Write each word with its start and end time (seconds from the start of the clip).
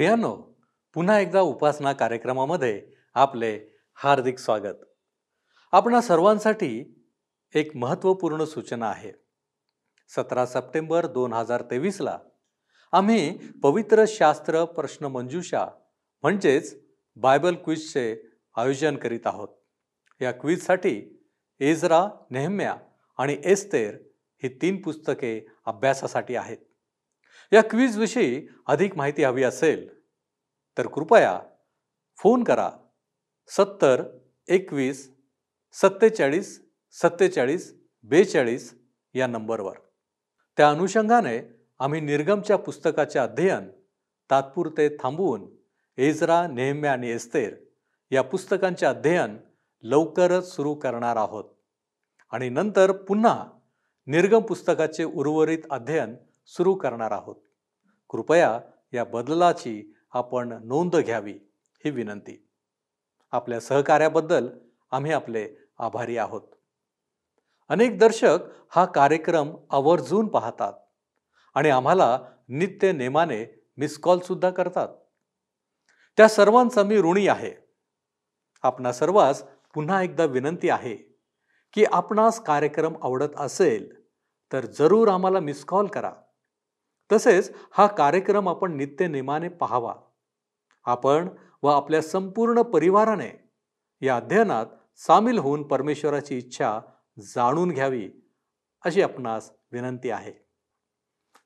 प्रियानो 0.00 0.60
पुन्हा 0.94 1.18
एकदा 1.20 1.40
उपासना 1.40 1.92
कार्यक्रमामध्ये 1.92 2.86
आपले 3.14 3.80
हार्दिक 3.94 4.38
स्वागत. 4.38 4.74
आपणा 5.72 6.00
सर्वांसाठी 6.00 7.02
एक 7.54 7.76
महत्त्वपूर्ण 7.76 8.44
सूचना 8.44 8.90
आहे. 8.90 9.12
सतरा 10.08 10.46
सप्टेंबर 10.46 11.06
दोन 11.06 11.32
हजार 11.32 11.62
तेवीसला 11.62 12.18
आम्ही 12.92 13.38
पवित्र 13.62 14.04
शास्त्र 14.08 14.64
प्रश्नमंजुषा 14.64 15.66
म्हणजेच 16.22 16.84
बायबल 17.16 17.54
क्विजचे 17.54 18.22
आयोजन 18.56 18.96
करीत 18.96 19.26
आहोत. 19.26 19.48
या 20.20 20.32
क्विजसाठी 20.32 21.24
एजरा 21.60 22.08
नेहम्या 22.30 22.76
आणि 23.18 23.36
एस्तेर 23.44 23.94
ही 24.42 24.48
तीन 24.48 24.82
पुस्तके 24.82 25.46
अभ्यासासाठी 25.66 26.36
आहेत. 26.36 26.58
या 27.52 27.62
क्विजविषयी 27.62 28.48
अधिक 28.66 28.96
माहिती 28.96 29.24
हवी 29.24 29.42
असेल 29.42 29.88
तर 30.78 30.86
कृपया 30.86 31.40
फोन 32.18 32.44
करा. 32.44 32.70
सत्तर 33.48 34.02
एकवीस 34.48 35.10
सत्तेचाळीस 35.72 36.66
सत्तेचाळीस 36.92 37.74
बेचाळीस 38.02 38.74
या 39.14 39.26
नंबरवर. 39.26 39.74
त्या 40.56 40.70
अनुषंगाने 40.70 41.38
आम्ही 41.78 42.00
निर्गमच्या 42.00 42.56
पुस्तकाचे 42.56 43.18
अध्ययन 43.18 43.68
तात्पुरते 44.30 44.96
थांबवून 44.96 45.46
एजरा 45.96 46.46
नेहम्या 46.46 46.92
आणि 46.92 47.10
एस्तेर 47.10 47.56
या 48.10 48.22
पुस्तकांचे 48.22 48.86
अध्ययन 48.86 49.36
लवकरच 49.82 50.56
सुरू 50.56 50.74
करणार 50.74 51.16
आहोत. 51.16 51.44
आणि 52.30 52.48
नंतर 52.48 52.92
पुन्हा 52.92 53.44
निर्गम 54.06 54.40
पुस्तकाचे 54.40 55.04
उर्वरित 55.04 55.58
अध्ययन 55.70 56.14
सुरू 56.56 56.74
करणार 56.74 57.10
आहोत. 57.10 57.36
कृपया 58.08 58.60
या 58.92 59.04
बदलाची 59.04 59.94
आपण 60.12 60.58
नोंद 60.64 60.96
घ्यावी 60.96 61.32
ही 61.84 61.90
विनंती. 61.90 62.48
आपल्या 63.32 63.60
सहकार्याबद्दल 63.60 64.48
आम्ही 64.90 65.12
आपले 65.12 65.48
आभारी 65.78 66.16
आहोत. 66.16 66.42
अनेक 67.68 67.98
दर्शक 67.98 68.38
हा 68.68 68.84
कार्यक्रम 68.84 69.56
आवर्जून 69.70 70.28
पाहतात 70.28 70.72
आणि 71.54 71.70
आम्हाला 71.70 72.18
नित्य 72.48 72.92
नेमाने 72.92 73.68
मिस 73.76 74.00
कॉलसुद्धा 74.00 74.50
करतात. 74.50 74.88
त्या 76.16 76.28
सर्वांचा 76.28 76.82
मी 76.82 76.96
ऋणी 76.96 77.28
आहे. 77.28 77.52
आपणा 78.62 78.92
सर्वांस 78.92 79.42
पुन्हा 79.74 80.02
एकदा 80.02 80.24
विनंती 80.24 80.70
आहे 80.70 80.96
की 81.72 81.84
आपणास 81.92 82.40
कार्यक्रम 82.44 82.96
आवडत 83.02 83.36
असेल 83.36 84.00
तर 84.52 84.66
जरूर 84.66 85.08
आम्हाला 85.08 85.40
मिस 85.40 85.64
कॉल 85.64 85.86
करा. 85.86 86.12
तसेच 87.12 87.52
हा 87.72 87.86
कार्यक्रम 87.86 88.48
आपण 88.48 88.76
नित्यनेमाने 88.76 89.48
पाहावा. 89.48 89.94
आपण 90.84 91.28
व 91.62 91.66
आपल्या 91.66 92.02
संपूर्ण 92.02 92.62
परिवाराने 92.62 93.50
या 94.00 94.16
अध्ययनात 94.16 94.66
सामील 94.96 95.38
होऊन 95.38 95.62
परमेश्वराची 95.62 96.38
इच्छा 96.38 96.80
जाणून 97.18 97.70
घ्यावी 97.70 98.10
अशी 98.84 99.02
आपणास 99.02 99.52
विनंती 99.72 100.10
आहे. 100.10 100.32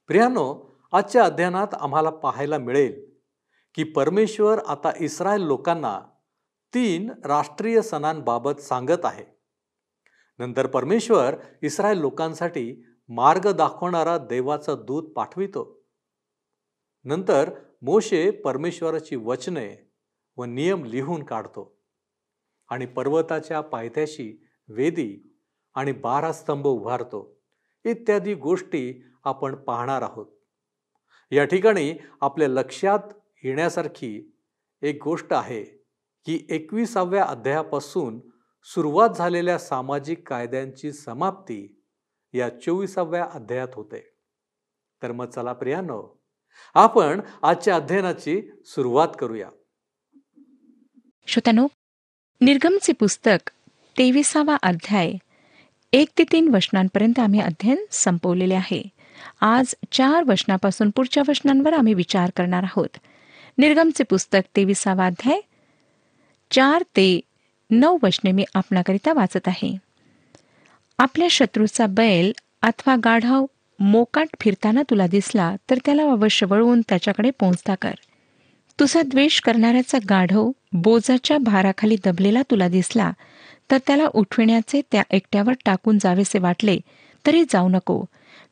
प्रियानो 0.06 0.76
आजच्या 0.92 1.24
अध्ययनात 1.24 1.74
आम्हाला 1.74 2.10
पाहायला 2.10 2.58
मिळेल 2.58 3.14
की 3.74 3.84
परमेश्वर 3.84 4.58
आता 4.58 4.92
इस्रायल 5.00 5.40
लोकांना 5.40 6.00
तीन 6.74 7.10
राष्ट्रीय 7.24 7.82
सणांबाबत 7.82 8.60
सांगत 8.60 9.04
आहे. 9.04 9.24
नंतर 10.38 10.66
परमेश्वर 10.66 11.34
इस्रायल 11.62 11.98
लोकांसाठी 11.98 12.84
मार्ग 13.08 13.52
दाखवणारा 13.52 14.18
देवाचा 14.18 14.74
दूत 14.74 15.02
पाठवितो. 15.02 15.86
नंतर 17.04 17.50
मोशे 17.82 18.30
परमेश्वराची 18.30 19.16
वचने 19.16 19.92
व 20.36 20.44
नियम 20.44 20.84
लिहून 20.84 21.22
काढतो. 21.22 21.80
आणि 22.68 22.86
पर्वताच्या 22.86 23.60
पायथ्याशी 23.60 24.46
वेदी 24.68 25.38
आणि 25.74 25.92
बारा 25.92 26.32
स्तंभ 26.32 26.66
उभारतो. 26.66 27.40
इत्यादी 27.84 28.34
गोष्टी 28.34 29.04
आपण 29.24 29.54
पाहणार 29.54 30.02
आहोत. 30.02 30.26
या 31.30 31.44
ठिकाणी 31.44 31.94
आपल्या 32.20 32.48
लक्षात 32.48 32.98
येण्यासारखी 33.44 34.36
एक 34.82 35.04
गोष्ट 35.04 35.32
आहे 35.32 35.64
की 36.24 36.46
एकविसाव्या 36.50 37.24
अध्यायापासून 37.24 38.20
सुरुवात 38.64 39.08
झालेल्या 39.08 39.58
सामाजिक 39.58 40.28
कायद्यांची 40.28 40.92
समाप्ती 40.92 41.83
या 42.34 42.48
चोवीसाव्या 42.48 43.26
अध्यायात 43.34 43.68
होते. 43.74 44.10
तर 45.02 45.12
मग 45.12 45.26
चला 45.26 45.52
प्रियानो 45.52 46.22
आपण 46.74 47.20
आजच्या 47.42 47.76
अध्ययनाची 47.76 48.42
सुरुवात 48.64 49.08
करूया. 49.18 49.48
श्रोत्यानो 51.26 51.66
निर्गमचे 52.40 52.92
पुस्तक 52.92 53.50
तेविसावा 53.98 54.56
अध्याय 54.62 55.12
एक 55.92 56.08
ते 56.18 56.24
तीन 56.32 56.54
वचनांपर्यंत 56.54 57.18
आम्ही 57.18 57.40
अध्ययन 57.40 57.84
संपवलेले 57.90 58.54
आहे. 58.54 58.82
आज 59.40 59.74
चार 59.92 60.24
वचनापासून 60.24 60.90
पुढच्या 60.90 61.22
वचनांवर 61.28 61.72
आम्ही 61.72 61.94
विचार 61.94 62.30
करणार 62.36 62.62
आहोत. 62.62 62.98
निर्गमचे 63.58 64.04
पुस्तक 64.04 64.56
तेविसावा 64.56 65.06
अध्याय 65.06 65.40
चार 66.50 66.82
ते 66.82 67.20
नऊ 67.70 67.98
वचने 68.02 68.32
मी 68.32 68.44
आपणाकरिता 68.54 69.12
वाचत 69.12 69.48
आहे. 69.48 69.78
आपल्या 70.98 71.28
शत्रूचा 71.30 71.86
बैल 71.86 72.32
अथवा 72.62 72.96
गाढव 73.04 73.46
मोकाट 73.78 74.28
फिरताना 74.40 74.82
तुला 74.90 75.06
दिसला 75.06 75.56
तर 75.70 75.78
त्याला 75.84 76.02
अवश्य 76.02 76.46
वळवून 76.50 76.80
त्याच्याकडे 76.80 77.30
पोहोचता 77.30 77.74
कर. 77.74 77.92
तुझा 78.80 79.02
द्वेष 79.02 79.40
करणाऱ्याचा 79.40 79.98
गाढव 80.10 80.50
बोजाच्या 80.72 81.38
भाराखाली 81.38 81.96
दबलेला 82.04 82.42
तुला 82.42 82.68
दिसला 82.68 83.12
तर 83.70 83.78
त्याला 83.86 84.06
उठविण्याचे 84.14 84.80
त्या 84.92 85.02
एकट्यावर 85.10 85.52
टाकून 85.64 85.98
जावेसे 86.00 86.38
वाटले 86.38 86.78
तरी 87.26 87.44
जाऊ 87.44 87.68
नको 87.68 88.04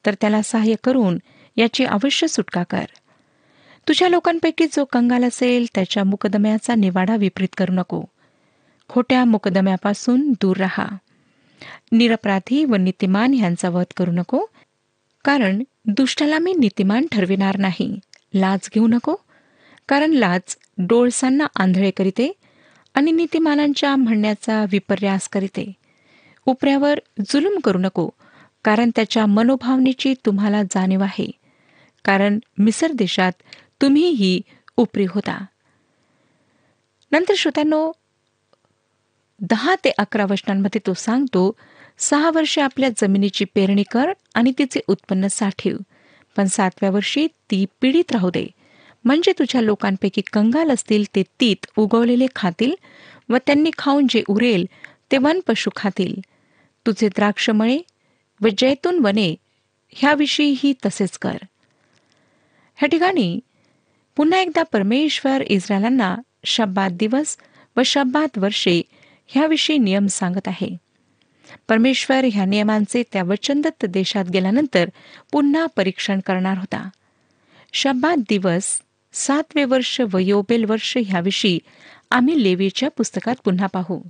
तर 0.06 0.14
त्याला 0.20 0.42
सहाय्य 0.42 0.74
करून 0.84 1.18
याची 1.56 1.84
अवश्य 1.84 2.26
सुटका 2.26 2.62
कर. 2.62 2.84
तुझ्या 3.88 4.08
लोकांपैकी 4.08 4.66
जो 4.66 4.84
कंगाल 4.84 5.24
असेल 5.24 5.66
त्याच्या 5.74 6.04
मुकदम्याचा 6.04 6.74
निवाडा 6.74 7.16
विपरीत 7.16 7.54
करू 7.56 7.72
नको. 7.72 8.02
खोट्या 8.88 9.24
मुकदम्यापासून 9.24 10.32
दूर 10.32 10.56
राहा. 10.56 10.86
निरपराधी 11.92 12.64
व 12.64 12.74
नीतिमान 12.74 13.34
यांचा 13.34 13.68
वध 13.68 13.92
करू 13.96 14.10
नको 14.10 14.40
कारण 15.24 15.62
दुष्टाला 15.86 16.38
मी 16.38 16.52
नीतिमान 16.52 17.06
ठरविणार 17.12 17.58
नाही. 17.58 17.98
लाज 18.34 18.68
घेऊ 18.74 18.86
नको 18.86 19.14
कारण 19.88 20.10
लाज 20.10 20.56
डोळसांना 20.78 21.46
आंधळे 21.56 21.90
करीते 21.90 22.32
आणि 22.94 23.12
नीतिमानांच्या 23.12 23.96
म्हणण्याचा 23.96 24.64
विपर्यास 24.70 25.28
करीते. 25.28 25.72
उपऱ्यावर 26.46 27.00
जुलूम 27.20 27.58
करू 27.58 27.78
नको 27.78 28.08
कारण 28.64 28.90
त्याच्या 28.96 29.26
मनोभावनेची 29.26 30.14
तुम्हाला 30.26 30.62
जाणीव 30.62 31.02
आहे. 31.02 31.30
कारण 32.04 32.38
मिसर 32.58 32.92
देशात 32.92 33.32
तुम्हीही 33.82 34.40
उपरी 34.76 35.06
होता. 35.10 35.44
नंतर 37.12 37.34
श्रोत्यांनो 37.36 37.92
दहा 39.50 39.74
ते 39.84 39.90
अकरा 39.90 40.24
वचनांमध्ये 40.30 40.80
तो 40.86 40.94
सांगतो 40.94 41.56
सहा 41.98 42.30
वर्षे 42.30 42.60
आपल्या 42.60 42.88
जमिनीची 42.96 43.44
पेरणी 43.44 43.82
कर 43.82 44.12
आणि 44.34 44.52
तिचे 44.58 44.80
उत्पन्न 44.86 45.26
साठीव. 45.26 45.76
पण 46.36 46.46
सातव्या 46.46 46.90
वर्षी 46.90 47.26
ती 47.26 47.66
पीडित 47.80 48.12
राहू 48.12 48.30
दे. 48.30 48.46
म्हणजे 49.04 49.32
तुझ्या 49.38 49.60
लोकांपैकी 49.60 50.22
कंगाल 50.32 50.70
असतील 50.70 51.04
ते 51.14 51.22
तीत 51.22 51.66
उगवलेले 51.76 52.26
खातील 52.36 52.74
व 53.28 53.36
त्यांनी 53.36 53.70
खाऊन 53.78 54.06
जे 54.10 54.22
उरेल 54.28 54.66
ते 55.12 55.18
वन 55.18 55.40
पशु 55.46 55.70
खातील. 55.76 56.20
तुझे 56.86 57.08
द्राक्षमळे 57.08 57.78
व 58.40 58.48
जैतून 58.58 58.98
वने 58.98 59.36
ह्याविषयीही 59.92 60.72
तसेच 60.86 61.18
कर. 61.18 61.36
ह्या 62.76 62.88
ठिकाणी 62.88 63.40
पुन्हा 64.16 64.40
एकदा 64.40 64.62
परमेश्वर 64.62 65.40
इस्रायलांना 65.40 66.16
शब्दात 66.44 66.90
दिवस 66.90 67.36
व 67.76 67.82
शब्दात 67.86 68.38
वर्षे 68.38 68.82
ह्याविषयी 69.34 69.78
नियम 69.78 70.06
सांगत 70.06 70.48
आहे. 70.48 70.76
परमेश्वर 71.68 72.24
ह्या 72.32 72.44
नियमांचे 72.44 73.02
त्या 73.12 73.22
वचनदत्त 73.22 73.86
देशात 73.86 74.24
गेल्यानंतर 74.24 74.88
पुन्हा 75.32 75.66
परीक्षण 75.66 76.20
करणार 76.20 76.58
होता. 76.58 76.88
शब्दात 77.72 78.16
दिवस 78.16 78.80
सातवे 79.12 79.64
वर्ष 79.64 80.00
व 80.12 80.18
योबेल 80.18 80.64
वर्ष 80.64 80.98
ह्याविषयी 81.06 81.58
आम्ही 82.10 82.42
लेवीच्या 82.42 82.90
पुस्तकात 82.90 83.34
पुन्हा 83.44 83.66
पाहू. 83.66 84.00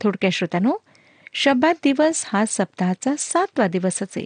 थोडक्या 0.00 0.30
श्रोत्यानो 0.30 0.72
शब्दात 1.34 1.74
दिवस 1.84 2.24
हा 2.28 2.44
सप्ताहाचा 2.48 3.14
सातवा 3.18 3.66
दिवसच 3.66 4.08
आहे 4.16 4.24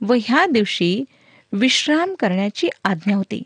व 0.00 0.14
ह्या 0.24 0.46
दिवशी 0.46 1.04
विश्राम 1.52 2.14
करण्याची 2.14 2.68
आज्ञा 2.84 3.16
होती. 3.16 3.42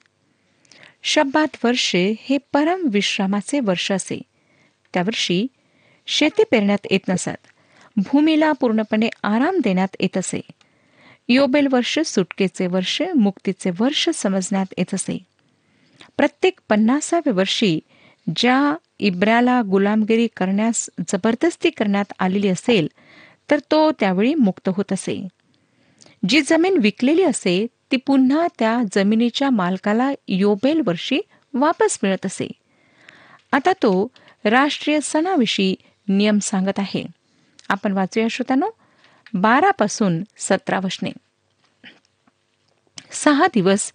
शब्दात 1.03 1.65
वर्षे 1.65 2.15
हे 2.21 2.39
परम 2.53 2.87
विश्रामाचे 2.91 3.61
वर्ष 3.61 3.93
असे. 3.93 4.23
त्या 4.95 5.03
वर्षी 5.03 5.47
शेती 6.13 6.43
पेरण्यात 6.51 6.87
येत 6.91 7.01
नसत. 7.09 7.47
भूमीला 7.97 8.53
पूर्णपणे 8.53 9.09
आराम 9.23 9.59
देण्यात 9.65 9.97
येत 10.01 10.17
असे. 10.17 10.41
योबेल 11.29 11.69
वर्ष 11.71 11.99
सुटकेचे 11.99 12.67
वर्ष 12.67 13.03
मुक्तीचे 13.17 13.71
वर्ष 13.81 14.09
समजण्यात 14.15 14.75
येत 14.79 14.95
असे. 14.95 15.19
प्रत्येक 16.17 16.59
पन्नासाव्या 16.69 17.33
वर्षी 17.33 17.81
ज्या 18.37 18.75
इब्राला 18.99 19.63
गुलामगिरी 19.71 20.29
करण्यास 20.37 20.91
जबरदस्ती 21.09 21.71
करण्यात 21.71 22.13
आलेली 22.19 22.49
असेल 22.49 22.89
तर 23.51 23.59
तो 23.71 23.93
त्यावेळी 23.93 24.35
मुक्त 24.35 24.69
होत 24.69 24.93
असे. 24.93 25.29
जी 26.29 26.41
जमीन 26.41 26.79
विकलेली 26.83 27.23
असे 27.23 27.67
ती 27.93 27.97
पुन्हा 27.97 28.47
त्या 28.59 28.79
जमिनीच्या 28.93 29.51
मालकाला 29.51 30.13
योबेल 30.29 30.83
वर्षी 30.87 31.21
वापस 31.55 31.99
मिळत 32.03 32.27
असे. 32.27 32.49
आता 33.53 33.73
तो 33.73 34.11
राष्ट्रीय 34.45 34.99
सणाविषयी 35.03 35.77
नियम 36.09 36.39
सांगत 36.39 36.79
आहे. 36.79 37.07
आपण 37.69 37.93
वाचूया 37.93 38.29
श्रोत्यानो 38.31 38.71
बारापासून 39.35 40.23
सतरा 40.39 40.81
वशने. 40.85 41.11
सहा 43.13 43.47
दिवस 43.47 43.93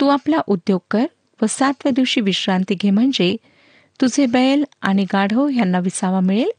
तू 0.00 0.08
आपला 0.08 0.40
उद्योग 0.46 0.80
कर 0.90 1.06
व 1.42 1.46
सातव्या 1.48 1.92
दिवशी 1.92 2.20
विश्रांती 2.20 2.74
घे 2.74 2.90
म्हणजे 2.90 3.36
तुझे 4.00 4.26
बैल 4.26 4.64
आणि 4.82 5.06
गाढव 5.12 5.48
यांना 5.48 5.78
विसावा 5.78 6.20
मिळेल 6.20 6.50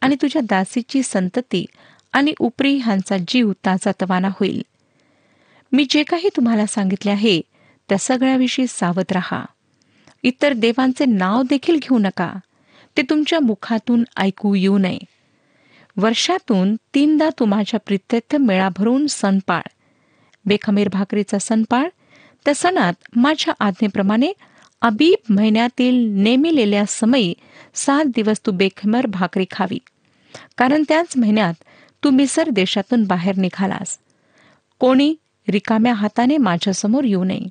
आणि 0.00 0.16
तुझ्या 0.22 0.42
दासीची 0.42 1.02
संतती 1.02 1.66
आणि 2.12 2.34
उपरी 2.38 2.76
ह्यांचा 2.76 3.16
जीव 3.28 3.52
ताजा 3.52 3.92
तवाना 4.00 4.28
होईल. 4.28 4.62
मी 5.72 5.86
जे 5.90 6.02
काही 6.02 6.28
तुम्हाला 6.36 6.66
सांगितले 6.66 7.10
आहे 7.10 7.40
त्या 7.88 7.98
सगळ्याविषयी 7.98 8.66
सावध 8.68 9.12
राहा. 9.12 9.44
इतर 10.22 10.52
देवांचे 10.52 11.04
नाव 11.04 11.42
देखील 11.42 11.76
घेऊ 11.76 11.98
नका. 11.98 12.34
ते 12.96 13.02
तुमच्या 13.02 13.40
मुखातून 13.40 14.04
ऐकू 14.16 14.54
येऊ 14.54 14.78
नये. 14.78 14.98
वर्षातून 15.96 16.76
तीनदा 16.76 17.28
तुम्हाच्या 17.38 17.80
प्रित्यर्थ 17.80 18.36
मेळा 18.36 18.68
भरून 18.76 19.06
सणपाळ. 19.06 19.62
बेखमीर 20.46 20.88
भाकरीचा 20.88 21.38
सणपाळ 21.38 21.88
त्या 22.44 22.54
सणात 22.54 22.94
माझ्या 23.16 23.54
आज्ञेप्रमाणे 23.60 24.32
अबीब 24.82 25.32
महिन्यातील 25.32 26.22
नेमिलेल्या 26.22 26.84
समयी 26.88 27.34
सात 27.74 28.04
दिवस 28.04 28.40
तू 28.46 28.52
बेखमर 28.52 29.06
भाकरी 29.06 29.44
खावी. 29.50 29.78
कारण 30.58 30.82
त्याच 30.88 31.16
महिन्यात 31.16 31.54
तू 32.04 32.10
मिसर 32.10 32.48
देशातून 32.50 33.04
बाहेर 33.04 33.36
निघालास. 33.36 33.98
कोणी 34.78 35.14
रिकाम्या 35.48 35.92
हाताने 35.92 36.36
माझ्यासमोर 36.36 37.04
येऊ 37.04 37.24
नये. 37.24 37.48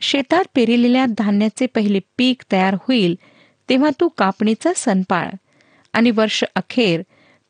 शेतात 0.00 0.44
पेरलेल्या 0.54 1.06
धान्याचे 1.18 1.66
पहिले 1.66 2.00
पीक 2.18 2.42
तयार 2.52 2.74
होईल 2.74 3.18
तेव्हा 3.68 3.90
तू 4.00 4.08
कापणीचा 4.08 4.72
सण 4.76 5.02
पाळ 5.08 5.30
आणि 5.92 6.10
वर्ष 6.10 6.44
अखेर 6.54 7.02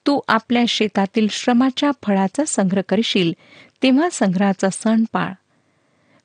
तू 0.06 0.20
आपल्या 0.28 0.64
शेतातील 0.68 1.26
श्रमाच्या 1.30 1.90
फळाचा 2.02 2.44
संग्रह 2.44 2.82
करशील 2.88 3.32
तेव्हा 3.82 4.08
संग्रहाचा 4.12 4.70
सण 4.70 5.04
पाळ 5.12 5.32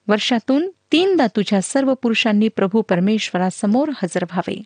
वर्षातून 0.07 0.69
तीनदा 0.91 1.27
तुझ्या 1.27 1.61
सर्व 1.61 1.93
पुरुषांनी 1.93 2.47
प्रभू 2.47 2.81
परमेश्वरासमोर 2.81 3.89
हजर 3.89 4.23
व्हावे. 4.23 4.61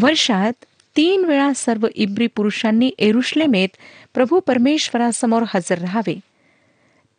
वर्षात 0.00 0.64
तीन 0.96 1.24
वेळा 1.24 1.52
सर्व 1.56 1.86
इब्री 1.94 2.26
पुरुषांनी 2.26 2.90
एरुश्लेमेत 2.98 3.68
प्रभू 4.14 4.40
परमेश्वरासमोर 4.40 5.42
हजर 5.48 5.78
राहावे. 5.78 6.20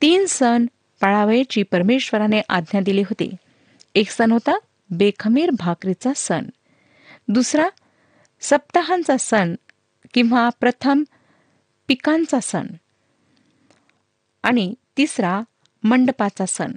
तीन 0.02 0.26
सण 0.26 0.66
पाळावयाची 1.02 1.64
परमेश्वराने 1.64 2.42
आज्ञा 2.50 2.82
दिली 2.82 3.02
होती. 3.02 3.36
एक 3.96 4.10
सण 4.10 4.32
होता 4.32 4.58
बेखमीर 4.92 5.50
भाकरीचा 5.50 6.12
सण. 6.16 6.46
दुसरा 7.28 7.70
सप्ताहांचा 8.42 9.18
सण 9.18 9.56
किंवा 10.14 10.50
प्रथम 10.60 11.04
पिकांचा 11.88 12.40
सण. 12.40 12.68
आणि 14.44 14.74
तिसरा 14.98 15.42
मंडपाचा 15.84 16.46
सण. 16.46 16.72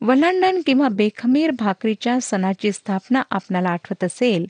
वलांडण 0.00 0.60
किंवा 0.66 0.88
बेखमीर 0.88 1.50
भाकरीच्या 1.50 2.20
सणाची 2.20 2.72
स्थापना 2.72 3.22
आपणाला 3.30 3.68
आठवत 3.68 4.04
असेल 4.04 4.46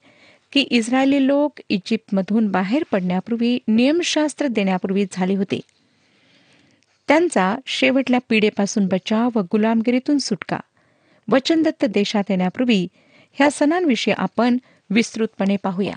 की 0.53 0.61
इस्रायली 0.61 1.27
लोक 1.27 1.61
इजिप्तमधून 1.69 2.49
बाहेर 2.49 2.85
पडण्यापूर्वी 2.93 3.59
नियमशास्त्र 3.69 4.47
देण्यापूर्वी 4.47 5.07
झाले 5.13 5.35
होते. 5.37 5.61
त्यांचा 7.09 7.57
शेवटल्या 7.67 8.21
पिढेपासून 8.29 8.87
बचाव 8.87 9.29
व 9.35 9.41
गुलामगिरीतून 9.41 10.19
सुटका. 10.19 10.57
वचनदत्त 11.31 11.85
देशात 11.85 12.25
येण्यापूर्वी 12.29 12.89
ह्या 13.33 13.51
सणांविषयी 13.51 14.15
आपण 14.19 14.59
विस्तृतपणे 14.91 15.57
पाहूया. 15.57 15.95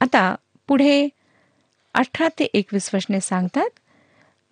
आता 0.00 0.34
पुढे 0.68 1.08
अठरा 1.94 2.28
ते 2.28 2.44
एकवीस 2.44 2.90
वचने 2.94 3.20
सांगतात 3.20 3.70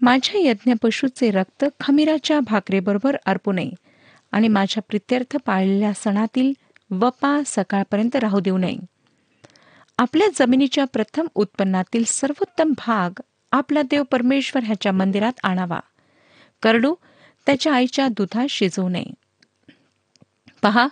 माझ्या 0.01 0.41
यज्ञपशूचे 0.41 1.31
रक्त 1.31 1.65
खमीराच्या 1.81 2.41
भाकरेबरोबर 2.41 3.17
अर्पू 3.27 3.53
नये 3.53 3.71
आणि 4.33 4.49
माझ्या 4.49 4.83
प्रित्यर्थ 4.89 5.37
पाळलेल्या 5.47 5.93
सणातील 5.97 6.53
वपा 6.91 7.41
सकाळपर्यंत 7.47 8.17
राहू 8.17 8.41
देऊ 8.41 8.59
नये. 8.59 8.77
आपल्या 9.99 10.29
जमिनीच्या 10.35 10.85
प्रथम 10.85 11.27
उत्पन्नातील 11.35 12.05
सर्वोत्तम 12.07 12.73
भाग 12.73 13.21
आपला 13.53 13.83
देव 13.83 14.03
परमेश्वर 14.03 14.65
ह्याच्या 14.65 14.93
मंदिरात 14.93 15.33
आणावा. 15.43 15.81
करडू 16.63 16.95
त्याच्या 17.47 17.75
आईच्या 17.75 18.09
दुधात 18.09 18.47
शिजवू 18.51 18.89
नये. 18.89 19.15
पहा. 20.67 20.89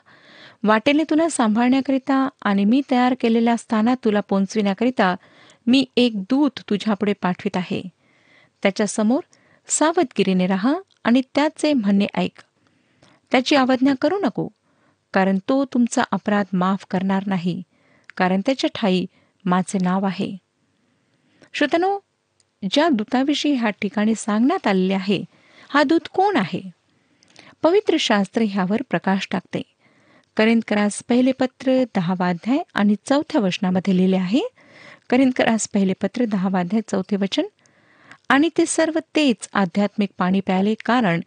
वाटेने 0.63 1.05
तुला 1.11 1.29
सांभाळण्याकरिता 1.29 2.29
आणि 2.43 2.65
मी 2.65 2.83
तयार 2.91 3.15
केलेल्या 3.21 3.57
स्थानात 3.57 3.97
तुला 4.05 4.21
पोचविण्याकरिता 4.21 5.17
मी 5.67 5.85
एक 5.97 6.21
दूत 6.23 6.61
तुझ्यापुढे 6.71 7.13
पाठवित 7.13 7.57
आहे. 7.57 7.83
त्याच्यासमोर 8.63 9.21
सावधगिरीने 9.67 10.47
राहा 10.47 10.75
आणि 11.05 11.23
त्याचे 11.35 11.73
म्हणणे 11.73 12.07
ऐक. 12.15 12.43
त्याची 13.33 13.57
अवज्ञा 13.57 13.95
करू 14.01 14.19
नको 14.19 14.49
कारण 15.13 15.39
तो 15.49 15.65
तुमचा 15.65 16.03
अपराध 16.13 16.47
माफ 16.53 16.87
करणार 16.91 17.23
नाही 17.27 17.63
कारण 18.17 18.41
त्याच्या 18.47 18.71
ठाई 18.75 19.07
माझे 19.45 19.79
नाव 19.83 20.07
आहे. 20.07 20.37
श्रोतनो 21.53 21.99
ज्या 22.71 22.89
दूताविषयी 22.89 23.53
ह्या 23.53 23.71
ठिकाणी 23.71 24.15
सांगण्यात 24.15 24.67
आलेले 24.67 24.95
आहे 24.95 25.25
हा 25.69 25.83
दूत 25.83 26.09
कोण 26.13 26.37
आहे? 26.37 26.84
पवित्र 27.65 27.97
शास्त्र 28.01 28.43
ह्यावर 28.43 28.83
प्रकाश 28.91 29.29
टाकते. 29.31 29.63
करिंदकरास 30.37 31.03
पहिले 31.09 31.33
पत्र 31.33 31.85
दहावाध्याय 31.95 32.59
आणि 32.75 32.95
चौथ्या 33.07 33.41
वचनामध्ये 33.41 33.97
लिहिले 33.97 34.17
आहे. 34.17 34.41
करिंदकरास 35.11 35.69
पहिले 35.69 35.93
पत्र 35.93 36.25
दहावाध्याय 36.25 36.83
चौथे 36.91 37.17
वचन. 37.17 37.43
आणि 38.29 38.49
ते 38.59 38.67
सर्व 38.67 38.99
तेच 38.99 39.49
आध्यात्मिक 39.53 40.09
पाणी 40.19 40.41
प्यायले 40.41 40.75
कारण 40.85 41.21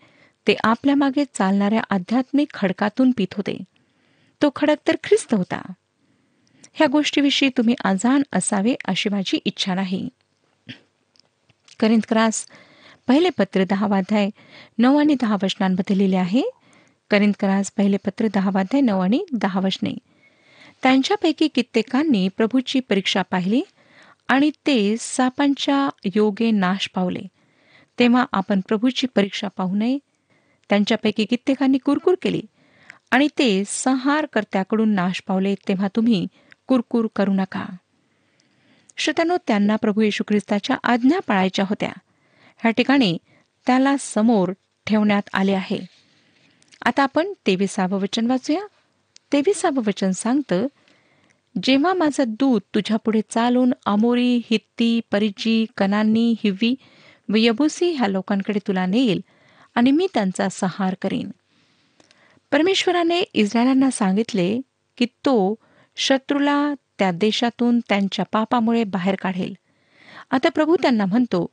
ते 0.48 0.56
आपल्या 0.64 0.96
मागे 0.96 1.26
चालणाऱ्या 1.34 1.82
आध्यात्मिक 1.90 2.48
खडकातून 2.54 3.12
पित 3.18 3.34
होते. 3.34 3.58
तो 4.42 4.50
खडक 4.56 4.78
तर 4.88 4.96
ख्रिस्त 5.04 5.34
होता. 5.34 5.72
ह्या 6.74 6.88
गोष्टीविषयी 6.88 7.50
तुम्ही 7.50 7.76
अजाण 7.84 8.22
असावे 8.34 8.76
अशी 8.86 9.10
माझी 9.10 9.40
इच्छा 9.46 9.76
नाही. 9.76 10.10
करिंदकरास 11.80 12.46
पहिले 13.08 13.30
पत्र 13.30 13.64
दहावाध्याय 13.70 14.30
नऊ 14.78 15.00
आणि 15.00 15.16
दहा 15.22 15.38
वचनांमध्ये 15.44 15.98
लिहिले 15.98 16.16
आहे. 16.16 16.44
करिंदकरास 17.10 17.72
पहिले 17.78 17.98
पत्र 17.98 18.28
दहावाध्याय 18.34 18.82
नऊ 18.82 19.00
आणि 19.00 19.26
दहा 19.34 19.60
वचने. 19.60 19.94
त्यांच्यापैकी 20.84 21.48
कित्येकांनी 21.48 22.28
प्रभूची 22.28 22.80
परीक्षा 22.80 23.22
पाहिली 23.22 23.62
आणि 24.28 24.50
ते 24.50 24.96
सापांच्या 25.00 25.90
योगे 26.16 26.52
नाश 26.52 26.90
पावले. 26.96 27.20
तेव्हा 28.00 28.26
आपण 28.32 28.60
प्रभूची 28.68 29.08
परीक्षा 29.08 29.48
पाहू 29.48 29.76
नये. 29.76 29.98
त्यांच्यापैकी 30.70 31.26
कित्येकांनी 31.26 31.78
कुरकुर 31.78 32.16
केली 32.22 32.42
आणि 33.12 33.28
ते 33.28 33.64
संहारकर्त्याकडून 33.68 34.90
नाश 34.90 35.22
पावले 35.28 35.56
तेव्हा 35.68 35.88
तुम्ही 35.96 36.28
कुरकुर 36.68 37.08
करू 37.16 37.34
नका. 37.34 37.66
श्रोत्यानो 38.98 39.38
त्यांना 39.48 39.76
प्रभू 39.76 40.02
येशू 40.02 40.24
ख्रिस्ताच्या 40.28 40.78
आज्ञा 40.84 41.20
पाळायच्या 41.28 41.66
होत्या. 41.70 41.92
ह्या 42.58 42.72
ठिकाणी 42.72 43.18
त्याला 43.68 43.96
समोर 44.00 44.52
ठेवण्यात 44.88 45.22
आले 45.34 45.54
आहे. 45.54 45.80
आता 46.86 47.04
आपण 47.04 47.34
तेविसावं 47.48 48.00
वचन 48.00 48.28
वाचूया. 48.28 48.62
तेविसावं 49.34 49.84
वचन 49.88 50.12
सांगतं 50.12 50.68
जेव्हा 51.64 51.94
माझं 51.94 52.24
दूत 52.28 52.62
तुझ्यापुढे 52.76 53.22
चालून 53.30 53.74
अमोरी 53.86 54.38
हित्ती 54.38 55.02
परिची 55.12 55.66
कनानी 55.78 56.36
हिव्वी 56.44 56.76
व 57.30 57.34
यबुसी 57.38 57.92
ह्या 57.92 58.08
लोकांकडे 58.08 58.60
तुला 58.68 58.86
नेईल 58.86 59.24
आणि 59.76 59.92
मी 59.92 60.08
त्यांचा 60.14 60.50
संहार 60.50 60.96
करीन. 61.02 61.32
परमेश्वराने 62.52 63.20
इस्रायलांना 63.20 63.92
सांगितले 63.92 64.62
की 64.98 65.06
तो 65.06 65.56
शत्रूला 65.96 66.74
त्या 67.00 67.12
देशातून 67.12 67.80
त्यांच्या 67.80 68.26
पापामुळे 68.32 68.84
बाहेर 68.84 69.16
काढेल. 69.16 69.54
आता 70.32 70.50
प्रभू 70.50 70.76
त्यांना 70.82 71.06
म्हणतो 71.06 71.48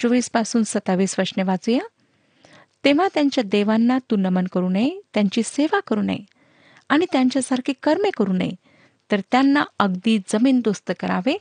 चोवीसपासून 0.00 0.62
सत्तावीस 0.62 1.14
वचने 1.18 1.42
वाचूया. 1.42 1.80
तेव्हा 2.84 3.08
त्यांच्या 3.14 3.44
देवांना 3.46 3.98
तू 4.10 4.16
नमन 4.16 4.44
करू 4.52 4.68
नये 4.68 5.00
त्यांची 5.14 5.42
सेवा 5.42 5.80
करू 5.80 6.02
नये 6.02 6.24
आणि 6.88 7.06
त्यांच्यासारखे 7.12 7.72
कर्मे 7.82 8.10
करू 8.16 8.32
नये 8.32 8.50
तर 9.10 9.20
त्यांना 9.20 9.64
अगदी 9.78 10.18
जमीनदोस्त 10.28 10.92
करावे 11.00 11.36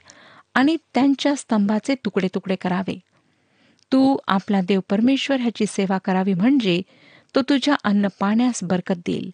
आणि 0.54 0.78
त्यांच्या 0.94 1.36
स्तंभाचे 1.36 1.96
तुकडे 1.96 2.28
तुकडे 2.36 2.56
करावे. 2.56 3.00
तू 3.92 4.18
आपला 4.28 4.62
देव 4.62 4.80
परमेश्वर 4.90 5.40
ह्याची 5.40 5.66
सेवा 5.66 5.98
करावी 5.98 6.34
म्हणजे 6.34 6.82
तो 7.36 7.42
तुझ्या 7.42 7.76
अन्न 7.84 8.08
पाण्यास 8.20 8.64
बरकत 8.64 8.96
देईल. 8.96 9.30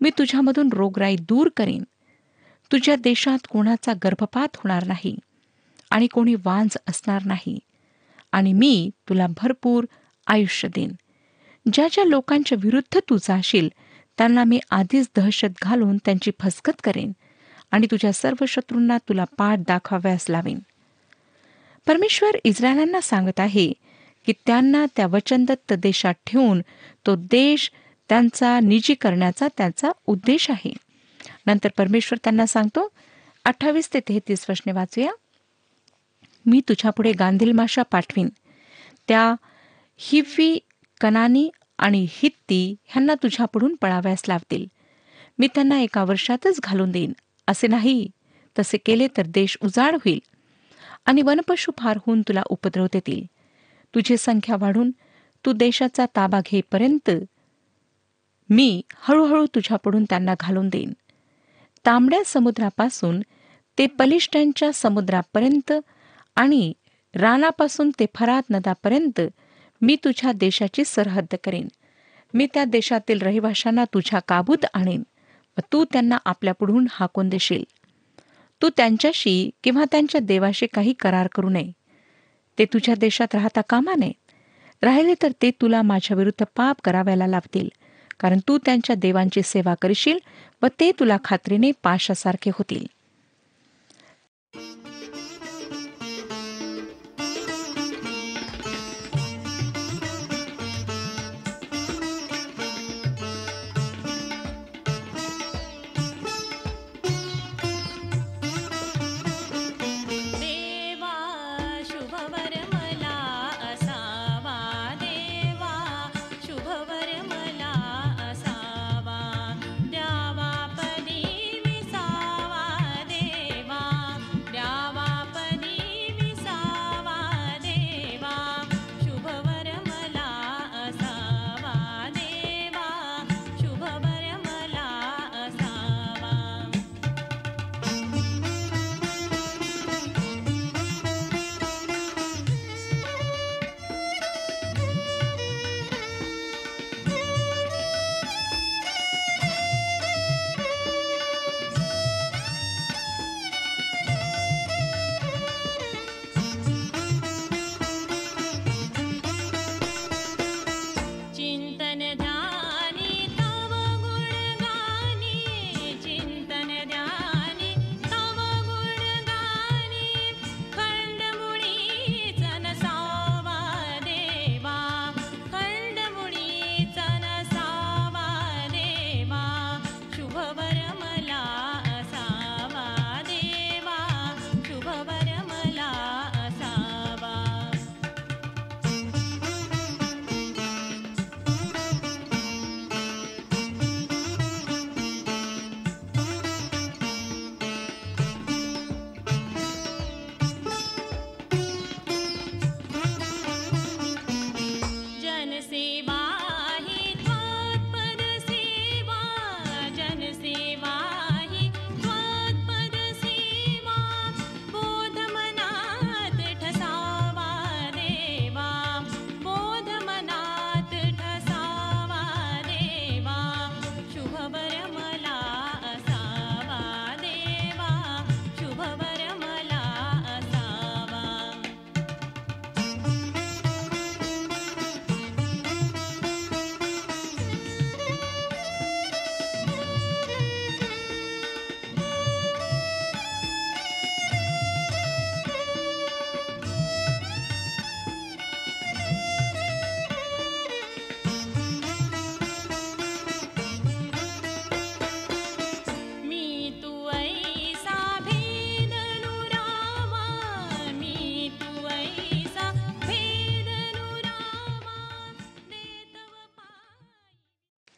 मी 0.00 0.10
तुझ्यामधून 0.18 0.68
रोगराई 0.72 1.16
दूर 1.16 1.48
करीन. 1.56 1.82
तुझ्या 2.72 2.96
देशात 2.96 3.38
कोणाचा 3.50 3.92
गर्भपात 4.04 4.48
होणार 4.54 4.86
नाही 4.86 5.18
आणि 5.90 6.06
कोणी 6.06 6.34
वांज 6.34 6.76
असणार 6.88 7.22
नाही. 7.24 7.58
आणि 8.32 8.52
मी 8.52 8.90
तुला 9.08 9.26
भरपूर 9.26 9.86
आयुष्य 10.26 10.68
देईन. 10.68 10.92
ज्या 11.72 11.88
ज्या 11.92 12.04
लोकांच्या 12.04 12.58
विरुद्ध 12.60 12.98
तू 13.10 13.16
जाशील 13.16 13.68
त्यांना 14.18 14.44
मी 14.44 14.60
आधीच 14.70 15.10
दहशत 15.16 15.48
घालून 15.62 15.96
त्यांची 15.96 16.30
फसगत 16.40 16.80
करेन 16.84 17.12
आणि 17.70 17.86
तुझ्या 17.90 18.12
सर्व 18.12 18.44
शत्रूंना 18.48 18.98
तुला 18.98 19.24
पाठ 19.38 19.58
दाखवाव्यास 19.58 20.26
लावेन. 20.28 20.58
परमेश्वर 21.86 22.30
इस्रायलांना 22.44 23.00
सांगत 23.00 23.40
आहे 23.40 23.72
की 24.26 24.32
त्यांना 24.46 24.86
त्या 24.96 25.06
वचनदत्त 25.06 25.72
देशात 25.72 26.14
ठेवून 26.26 26.60
तो 27.06 27.16
देश 27.16 27.70
त्यांचा 28.08 28.60
निजी 28.60 28.94
करण्याचा 28.94 29.48
त्यांचा 29.56 29.90
उद्देश 30.06 30.50
आहे. 30.50 30.72
नंतर 31.46 31.68
परमेश्वर 31.76 32.18
त्यांना 32.24 32.46
सांगतो 32.46 32.88
अठ्ठावीस 33.44 33.94
ते 33.94 34.00
तेहतीस 34.00 34.46
वचने 34.48 34.72
वाचूया. 34.72 35.12
मी 36.46 36.60
तुझ्यापुढे 36.68 37.12
गांधील 37.12 37.52
माशा 37.52 37.82
पाठवीन. 37.82 38.28
त्या 39.08 39.34
हिव्वी 39.96 40.58
कनानी 41.00 41.50
आणि 41.78 42.06
हित्ती 42.10 42.74
ह्यांना 42.84 43.14
तुझ्यापुढून 43.14 43.76
पळाव्यास 43.76 44.22
लावतील. 44.28 44.66
मी 45.38 45.46
त्यांना 45.46 45.80
एका 45.80 46.04
वर्षातच 46.04 46.60
घालून 46.60 46.90
देईन. 46.90 47.12
असे 47.48 47.66
नाही. 47.66 48.10
तसे 48.58 48.76
केले 48.76 49.08
तर 49.16 49.22
देश 49.26 49.58
उजाड 49.64 49.94
होईल. 49.94 50.20
आणि 51.06 51.22
वनपशु 51.22 51.72
फार 51.78 51.96
होऊन 51.96 52.22
तुला 52.22 52.42
उपद्रव 52.46 52.86
देतील. 52.86 53.24
तुझी 53.94 54.16
संख्या 54.16 54.56
वाढून 54.58 54.90
तू 55.46 55.52
देशाचा 55.52 56.06
ताबा 56.16 56.40
घेईपर्यंत 56.46 57.10
मी 58.50 58.82
हळूहळू 58.94 59.46
तुझ्यापुढून 59.46 60.04
त्यांना 60.04 60.34
घालून 60.40 60.68
देईन. 60.68 60.92
तांबड्या 61.86 62.22
समुद्रापासून 62.26 63.20
ते 63.78 63.86
पलिष्टांच्या 63.86 64.72
समुद्रापर्यंत 64.74 65.72
आणि 66.36 66.72
रानापासून 67.14 67.90
ते 67.90 68.06
फरात 68.14 68.42
नदापर्यंत 68.50 69.20
मी 69.80 69.96
तुझ्या 70.04 70.32
देशाची 70.32 70.84
सरहद्द 70.84 71.34
करेन. 71.44 71.68
मी 72.34 72.46
त्या 72.54 72.64
देशातील 72.64 73.22
रहिवाशांना 73.22 73.84
तुझ्या 73.84 74.20
काबूत 74.28 74.64
आणेन 74.74 75.02
व 75.58 75.60
तू 75.72 75.84
त्यांना 75.84 76.18
आपल्यापुढून 76.24 76.86
हाकून 76.90 77.28
देशील. 77.28 77.64
तू 78.62 78.68
त्यांच्याशी 78.76 79.50
किंवा 79.64 79.84
त्यांच्या 79.90 80.20
देवाशी 80.20 80.66
काही 80.66 80.92
करार 80.92 81.26
करू 81.26 81.48
नये. 81.48 81.72
ते 82.58 82.64
तुझ्या 82.64 82.94
देशात 82.94 83.34
राहता 83.34 83.60
कामा 83.60 83.94
नये. 83.98 84.12
राहिले 84.82 85.14
तर 85.22 85.32
ते 85.42 85.50
तुला 85.50 85.82
माझ्याविरुद्ध 85.82 86.44
पाप 86.56 86.76
करावयाला 86.84 87.26
लावतील 87.26 87.68
कारण 88.20 88.38
तू 88.48 88.58
त्यांच्या 88.58 88.96
देवांची 88.96 89.42
सेवा 89.42 89.74
करशील 89.74 90.18
व 90.62 90.66
ते 90.80 90.92
तुला 91.00 91.16
खात्रीने 91.24 91.70
पाशासारखे 91.82 92.50
होतील. 92.54 92.86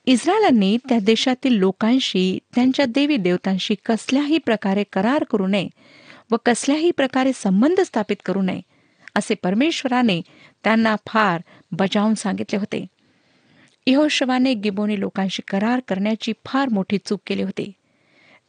इस्रायलांनी 0.06 0.76
त्या 0.88 0.98
देशातील 0.98 1.52
लोकांशी 1.52 2.38
त्यांच्या 2.54 2.84
देवी 2.84 3.16
देवतांशी 3.16 3.74
कसल्याही 3.84 4.38
प्रकारे 4.38 4.84
करार 4.92 5.24
करू 5.24 5.46
नये 5.46 5.68
व 6.30 6.36
कसल्याही 6.46 6.90
प्रकारे 6.90 7.32
संबंध 7.34 7.80
स्थापित 7.80 8.16
करू 8.24 8.42
नये 8.42 8.60
असे 9.14 9.34
परमेश्वराने 9.34 10.20
त्यांना 10.64 10.96
फार 11.06 11.40
बजावून 11.72 12.14
सांगितले 12.14 12.58
होते. 12.58 12.86
इहोशवाने 13.86 14.54
गिबोनी 14.54 15.00
लोकांशी 15.00 15.42
करार 15.48 15.80
करण्याची 15.88 16.32
फार 16.46 16.68
मोठी 16.68 16.98
चूक 16.98 17.20
केली 17.26 17.42
होती. 17.42 17.72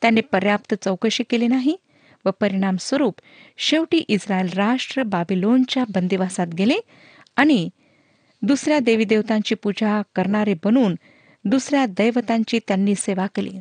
त्याने 0.01 0.21
पर्याप्त 0.21 0.74
चौकशी 0.74 1.24
केली 1.24 1.47
नाही 1.47 1.75
व 2.25 2.29
परिणामस्वरूप 2.39 3.15
शेवटी 3.57 3.97
इस्रायल 4.07 4.50
राष्ट्र 4.55 5.03
बाबिलोनच्या 5.03 5.83
बंदिवासात 5.89 6.47
गेले 6.47 6.79
आणि 7.35 7.69
दुसऱ्या 8.41 8.79
देवी 8.79 9.03
देवतांची 9.03 9.55
पूजा 9.55 10.01
करणारे 10.15 10.53
बनून 10.63 10.95
दुसऱ्या 11.45 11.85
दैवतांची 11.85 12.59
त्यांनी 12.67 12.95
सेवा 12.95 13.27
केली. 13.27 13.59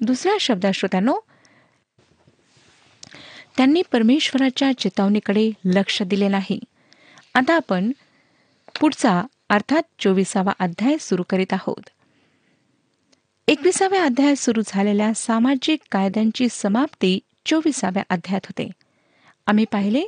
दुसऱ्या 0.00 0.36
शब्दात 0.40 0.72
श्रोत्यानो 0.72 1.14
त्यांनी 3.56 3.82
परमेश्वराच्या 3.92 4.72
चेतावणीकडे 4.78 5.50
लक्ष 5.64 6.02
दिले 6.02 6.28
नाही. 6.28 6.60
आता 7.34 7.54
आपण 7.54 7.92
पुढचा 8.80 9.22
अर्थात 9.48 9.82
चोवीसावा 9.98 10.52
अध्याय 10.58 10.96
सुरू 11.00 11.22
करीत 11.30 11.52
आहोत. 11.52 11.88
एकविसाव्या 13.48 14.04
अध्यायात 14.04 14.36
सुरू 14.36 14.62
झालेल्या 14.66 15.14
सामाजिक 15.14 15.78
कायद्यांची 15.92 16.46
समाप्ती 16.50 17.20
चोवीसाव्या 17.46 18.02
अध्यायात 18.10 18.46
होते. 18.46 18.70
आम्ही 19.46 19.64
पाहिले 19.64 20.04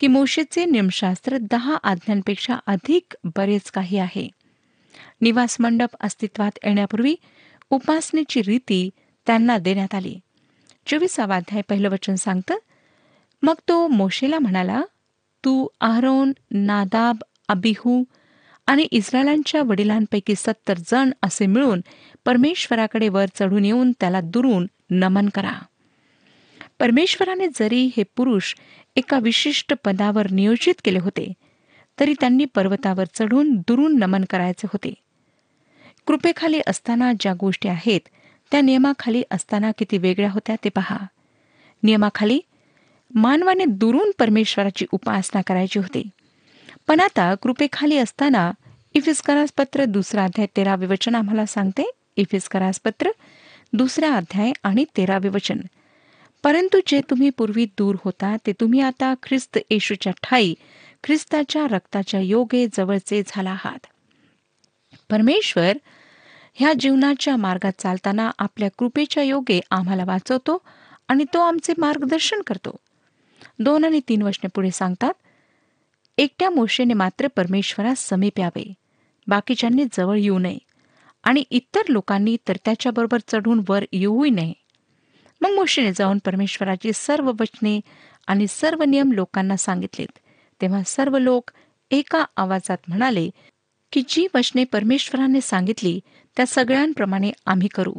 की 0.00 0.06
मोशेचे 0.06 0.64
नियमशास्त्र 0.64 1.36
दहा 1.50 1.76
आज्ञांपेक्षा 1.82 2.54
अधिक 2.66 3.16
बरेच 3.24 3.70
काही 3.70 3.98
आहे. 3.98 4.39
निवास 5.20 5.56
मंडप 5.60 5.96
अस्तित्वात 6.00 6.58
येण्यापूर्वी 6.64 7.14
उपासनेची 7.70 8.42
रीती 8.42 8.90
त्यांना 9.26 9.58
देण्यात 9.58 9.94
आली. 9.94 10.18
चोवीसावा 10.86 11.36
अध्याय 11.36 11.62
पहिलं 11.68 11.88
वचन 11.88 12.14
सांगतं 12.14 12.54
मग 13.42 13.54
तो 13.68 13.86
मोशेला 13.88 14.38
म्हणाला 14.38 14.82
तू 15.44 15.66
आरोन 15.80 16.32
नादाब 16.50 17.16
अबिहू 17.48 18.04
आणि 18.66 18.82
इस्रायलांच्या 18.82 19.62
वडिलांपैकी 19.62 20.34
सत्तर 20.36 20.74
जण 20.78 21.10
असे 21.22 21.46
मिळून 21.46 21.80
परमेश्वराकडे 22.24 23.08
वर 23.08 23.24
चढून 23.34 23.64
येऊन 23.64 23.92
त्याला 23.92 24.20
दुरून 24.20 24.66
नमन 24.90 25.28
करा. 25.28 25.52
परमेश्वराने 26.78 27.46
जरी 27.54 27.90
हे 27.96 28.02
पुरुष 28.16 28.54
एका 28.96 29.18
विशिष्ट 29.18 29.74
पदावर 29.84 30.30
नियोजित 30.30 30.74
केले 30.84 30.98
होते 30.98 31.32
तरी 32.00 32.14
त्यांनी 32.20 32.44
पर्वतावर 32.44 33.04
चढून 33.14 33.56
दुरून 33.56 33.98
नमन 33.98 34.24
करायचे 34.30 34.66
होते. 34.66 34.94
कृपेखाली 36.06 36.60
असताना 36.66 37.12
ज्या 37.20 37.34
गोष्टी 37.40 37.68
आहेत 37.68 38.00
त्या 38.50 38.60
नियमाखाली 38.60 39.22
असताना 39.30 39.70
किती 39.78 39.98
वेगळ्या 39.98 40.30
होत्या 40.30 40.56
ते 40.64 40.68
पहा. 40.68 40.98
नियमाखाली 41.82 42.40
मानवाने 43.14 43.64
दुरून 43.64 44.10
परमेश्वराची 44.18 44.86
उपासना 44.92 45.40
करायची 45.42 45.78
होती. 45.78 46.08
पण 46.88 47.00
आता 47.00 47.34
कृपेखाली 47.34 47.98
असताना 47.98 48.52
इफिस्करास 48.94 49.52
पत्र 49.56 49.84
दुसरा 49.84 50.24
अध्याय 50.24 50.46
तेरावे 50.56 50.86
वचन 50.86 51.14
आम्हाला 51.14 51.46
सांगते. 51.46 51.90
इफिस्करास 52.16 52.80
पत्र 52.84 53.10
दुसरा 53.72 54.10
अध्याय 54.14 54.52
आणि 54.62 54.84
तेरावे 54.96 55.28
वचन. 55.28 55.60
परंतु 56.42 56.80
जे 56.86 57.00
तुम्ही 57.10 57.30
पूर्वी 57.30 57.64
दूर 57.64 57.96
होता 58.04 58.36
ते 58.46 58.52
तुम्ही 58.52 58.80
आता 58.80 59.14
ख्रिस्त 59.22 59.58
येशूच्या 59.70 60.12
ठाई 60.22 60.54
ख्रिस्ताच्या 61.04 61.66
रक्ताच्या 61.70 62.20
योगे 62.20 62.66
जवळचे 62.72 63.22
झाला 63.26 63.50
आहात 63.50 63.86
परमेश्वर 65.10 65.76
ह्या 66.54 66.72
जीवनाच्या 66.80 67.36
मार्गात 67.36 67.72
चालताना 67.78 68.30
आपल्या 68.38 68.68
कृपेच्या 68.78 69.22
योगे 69.22 69.60
आम्हाला 69.70 70.04
वाचवतो 70.04 70.58
आणि 71.08 71.24
तो 71.24 71.40
आमचे 71.40 71.72
मार्गदर्शन 71.78 72.42
करतो. 72.46 72.76
दोन 73.58 73.84
आणि 73.84 74.00
तीन 74.08 74.22
वचने 74.22 74.48
पुढे 74.54 74.70
सांगतात 74.70 75.12
एकट्या 76.18 76.50
मोशेने 76.50 76.94
मात्र 76.94 77.26
परमेश्वरास 77.36 78.08
समीप 78.08 78.40
यावे 78.40 78.72
बाकीच्यांनी 79.26 79.84
जवळ 79.92 80.18
येऊ 80.18 80.38
नये 80.38 80.58
आणि 81.24 81.44
इतर 81.50 81.82
लोकांनी 81.88 82.36
तर 82.48 82.56
त्याच्याबरोबर 82.64 83.18
चढून 83.28 83.64
वर 83.68 83.84
येऊही 83.92 84.30
नये. 84.30 84.52
मग 85.40 85.50
मोशेने 85.50 85.92
जाऊन 85.92 86.18
परमेश्वराची 86.24 86.92
सर्व 86.94 87.32
वचने 87.40 87.80
आणि 88.26 88.46
सर्व 88.46 88.82
नियम 88.82 89.12
लोकांना 89.12 89.56
सांगितलेत. 89.56 90.18
तेव्हा 90.60 90.82
सर्व 90.82 91.18
लोक 91.18 91.50
एका 91.90 92.24
आवाजात 92.36 92.78
म्हणाले 92.88 93.30
की 93.92 94.02
जी 94.08 94.26
वचने 94.34 94.64
परमेश्वराने 94.64 95.40
सांगितली 95.40 96.00
त्या 96.36 96.46
सगळ्यांप्रमाणे 96.46 97.30
आम्ही 97.46 97.68
करू. 97.68 97.94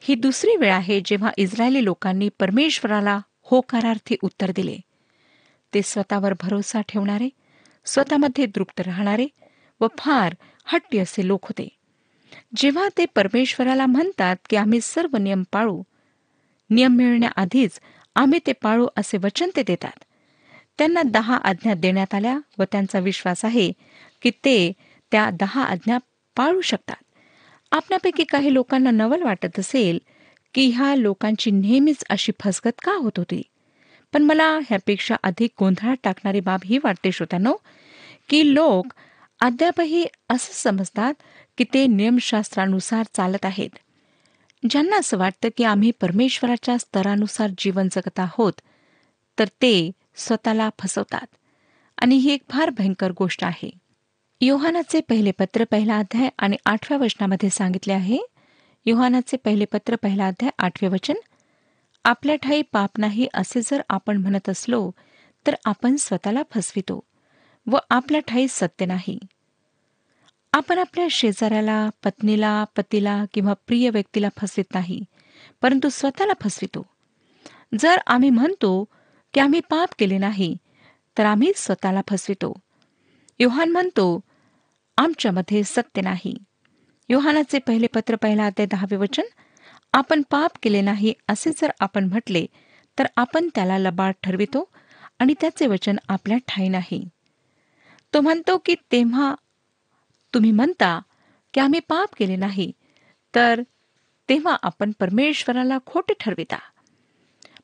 ही 0.00 0.14
दुसरी 0.14 0.56
वेळ 0.56 0.72
आहे 0.72 1.00
जेव्हा 1.04 1.30
इस्रायली 1.36 1.84
लोकांनी 1.84 2.28
परमेश्वराला 2.38 3.20
होकारार्थी 3.42 4.16
उत्तर 4.22 4.50
दिले. 4.56 4.76
ते 5.74 5.82
स्वतःवर 5.82 6.32
भरोसा 6.32 6.80
ठेवणारे 6.80 7.28
स्वतःमध्ये 7.84 8.46
दृप्त 8.46 8.80
राहणारे 8.80 9.26
व 9.80 9.86
फार 9.98 10.34
हट्टी 10.64 10.98
असे 10.98 11.26
लोक 11.26 11.44
होते. 11.44 11.68
जेव्हा 12.56 12.88
ते 12.98 13.06
परमेश्वराला 13.06 13.86
म्हणतात 13.86 14.36
की 14.50 14.56
आम्ही 14.56 14.80
सर्व 14.80 15.16
नियम 15.16 15.42
पाळू 15.52 15.82
नियम 16.70 16.94
मिळण्याआधीच 16.94 17.80
आम्ही 18.14 18.40
ते 18.46 18.52
पाळू 18.52 18.86
असे 18.96 19.18
वचन 19.18 19.50
ते 19.56 19.62
देतात. 19.62 20.04
त्यांना 20.78 21.02
दहा 21.02 21.36
आज्ञा 21.36 21.74
देण्यात 21.74 22.14
आल्या 22.14 22.38
व 22.58 22.64
त्यांचा 22.72 22.98
विश्वास 22.98 23.44
आहे 23.44 23.72
की 24.22 24.30
ते 24.30 24.72
त्या 25.12 25.30
दहा 25.30 25.62
आज्ञा 25.62 25.98
पाळू 26.36 26.60
शकतात. 26.60 26.96
आपल्यापैकी 27.72 28.24
काही 28.24 28.54
लोकांना 28.54 28.90
नवल 28.90 29.22
वाटत 29.22 29.58
असेल 29.58 29.98
की 30.54 30.66
ह्या 30.66 30.94
लोकांची 30.94 31.50
नेहमीच 31.50 32.04
अशी 32.10 32.32
फसगत 32.40 32.80
का 32.82 32.92
होत 32.92 33.12
होती? 33.16 33.42
पण 34.12 34.22
मला 34.22 34.58
ह्यापेक्षा 34.68 35.16
अधिक 35.22 35.50
गोंधळात 35.58 35.96
टाकणारी 36.02 36.40
बाब 36.40 36.60
ही 36.64 36.78
वाटते 36.84 37.12
श्रोत्यानो 37.12 37.54
की 38.28 38.54
लोक 38.54 38.86
अद्यापही 39.40 40.06
असं 40.30 40.52
समजतात 40.52 41.14
की 41.58 41.64
ते 41.74 41.86
नियमशास्त्रानुसार 41.86 43.04
चालत 43.14 43.44
आहेत. 43.44 43.70
ज्यांना 44.70 44.96
असं 44.96 45.18
वाटतं 45.18 45.48
की 45.56 45.64
आम्ही 45.64 45.90
परमेश्वराच्या 45.90 46.78
स्तरानुसार 46.78 47.50
जीवन 47.58 47.88
जगत 47.92 48.20
आहोत 48.20 48.52
तर 49.38 49.44
ते 49.44 49.90
स्वतःला 50.16 50.70
फसवतात. 50.78 51.26
आणि 52.02 52.16
ही 52.16 52.32
एक 52.32 52.42
फार 52.50 52.70
भयंकर 52.70 53.12
गोष्ट 53.18 53.44
आहे. 53.44 53.70
योहानाचे 54.40 55.00
पहिले 55.00 55.30
पत्र 55.30 55.64
पहिला 55.64 55.98
अध्याय 55.98 56.28
आणि 56.38 56.56
आठव्या 56.64 56.98
वचनामध्ये 56.98 57.50
सांगितले 57.50 57.92
आहे 57.92 58.18
योहानाचे 58.86 59.36
पहिले 59.36 59.64
पत्र 59.64 59.96
पहिला 59.96 60.26
अध्याय 60.26 60.50
आठवे 60.58 60.88
वचन 60.88 61.14
आपल्या 62.04 62.34
ठाई 62.36 62.62
पाप 62.62 62.98
नाही 62.98 63.26
असे 63.34 63.60
जर 63.60 63.82
आपण 63.88 64.16
म्हणत 64.16 64.48
असलो 64.48 64.90
तर 65.46 65.54
आपण 65.64 65.96
स्वतःला 65.96 66.42
फसवितो 66.50 67.00
व 67.66 67.78
आपल्या 67.90 68.20
ठाई 68.20 68.46
सत्य 68.50 68.86
नाही. 68.86 69.18
आपण 70.52 70.78
आपल्या 70.78 71.06
शेजाऱ्याला 71.10 71.88
पत्नीला 72.04 72.64
पतीला 72.76 73.24
किंवा 73.34 73.52
प्रिय 73.66 73.90
व्यक्तीला 73.90 74.28
फसवित 74.36 74.74
नाही 74.74 75.00
परंतु 75.62 75.88
स्वतःला 75.88 76.32
फसवितो. 76.40 76.86
जर 77.78 77.96
आम्ही 78.06 78.30
म्हणतो 78.30 78.84
की 79.36 79.40
आम्ही 79.40 79.60
पाप 79.60 79.88
केले 79.98 80.18
नाही 80.18 80.56
तर 81.18 81.24
आम्ही 81.24 81.52
स्वतःला 81.56 82.00
फसवितो. 82.08 82.52
योहान 83.38 83.70
म्हणतो 83.70 84.20
आमच्यामध्ये 84.98 85.64
सत्य 85.64 86.02
नाही. 86.02 86.34
योहानाचे 87.08 87.58
पहिले 87.58 87.86
पत्र 87.86 88.16
पहिला 88.16 88.50
ते 88.50 88.66
दहावे 88.66 88.96
वचन 88.96 89.22
आपण 89.92 90.22
पाप 90.30 90.50
केले 90.62 90.80
नाही 90.80 91.12
असे 91.28 91.50
जर 91.50 91.70
आपण 91.80 92.04
म्हटले 92.04 92.46
तर 92.98 93.06
आपण 93.16 93.48
त्याला 93.54 93.78
लबाड 93.78 94.12
ठरवितो 94.22 94.70
आणि 95.18 95.34
त्याचे 95.40 95.66
वचन 95.66 95.96
आपल्या 96.08 96.38
ठाई 96.48 96.68
नाही. 96.68 97.08
तो 98.14 98.20
म्हणतो 98.20 98.58
की 98.58 98.74
तेव्हा 98.74 99.34
तुम्ही 100.34 100.50
म्हणता 100.50 101.00
की 101.54 101.60
आम्ही 101.60 101.80
पाप 101.80 102.14
केले 102.16 102.36
नाही 102.36 102.72
तर 103.34 103.62
तेव्हा 104.28 104.56
आपण 104.62 104.92
परमेश्वराला 105.00 105.78
खोटे 105.86 106.14
ठरविता. 106.20 106.58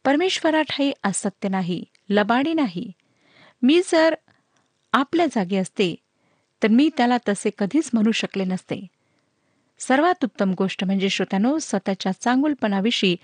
परमेश्वराठाई 0.04 0.92
असत्य 1.04 1.48
नाही 1.48 1.84
लबाडी 2.10 2.54
नाही. 2.54 2.92
मी 3.62 3.80
जर 3.92 4.14
आपल्या 4.92 5.26
जागी 5.26 5.56
असते 5.56 5.94
तर 6.62 6.68
मी 6.68 6.90
त्याला 6.96 7.16
तसे 7.28 7.50
कधीच 7.58 7.90
म्हणू 7.92 8.12
शकले 8.12 8.44
नसते. 8.44 8.86
सर्वात 9.78 10.24
उत्तम 10.24 10.54
गोष्ट 10.58 10.84
म्हणजे 10.84 11.08
श्रोत्यानो 11.08 11.58
स्वतःच्या 11.58 12.12
चांगुलपणाविषयी 12.12 13.16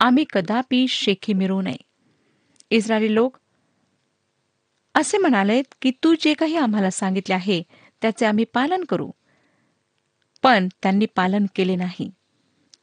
आम्ही 0.00 0.24
कदापि 0.32 0.86
शेखी 0.88 1.32
मिरवू 1.32 1.60
नये. 1.60 1.76
इस्रायली 2.70 3.14
लोक 3.14 3.36
असे 4.94 5.18
म्हणालेत 5.18 5.64
की 5.82 5.90
तू 5.90 6.14
जे 6.20 6.34
काही 6.34 6.56
आम्हाला 6.56 6.90
सांगितले 6.90 7.34
आहे 7.34 7.62
त्याचे 8.02 8.26
आम्ही 8.26 8.44
पालन 8.44 8.84
करू. 8.84 9.10
पण 10.42 10.68
त्यांनी 10.82 11.06
पालन 11.06 11.46
केले 11.54 11.76
नाही. 11.76 12.10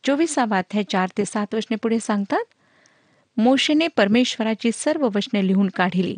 चोवीसावा 0.03 0.57
अध्याय 0.57 0.83
चार 0.83 1.09
ते 1.17 1.25
सात 1.25 1.55
वचने 1.55 1.75
पुढे 1.75 1.99
सांगतात 1.99 2.43
मोशेने 3.37 3.87
परमेश्वराची 3.87 4.71
सर्व 4.73 5.09
वचने 5.15 5.47
लिहून 5.47 5.69
काढिली 5.75 6.15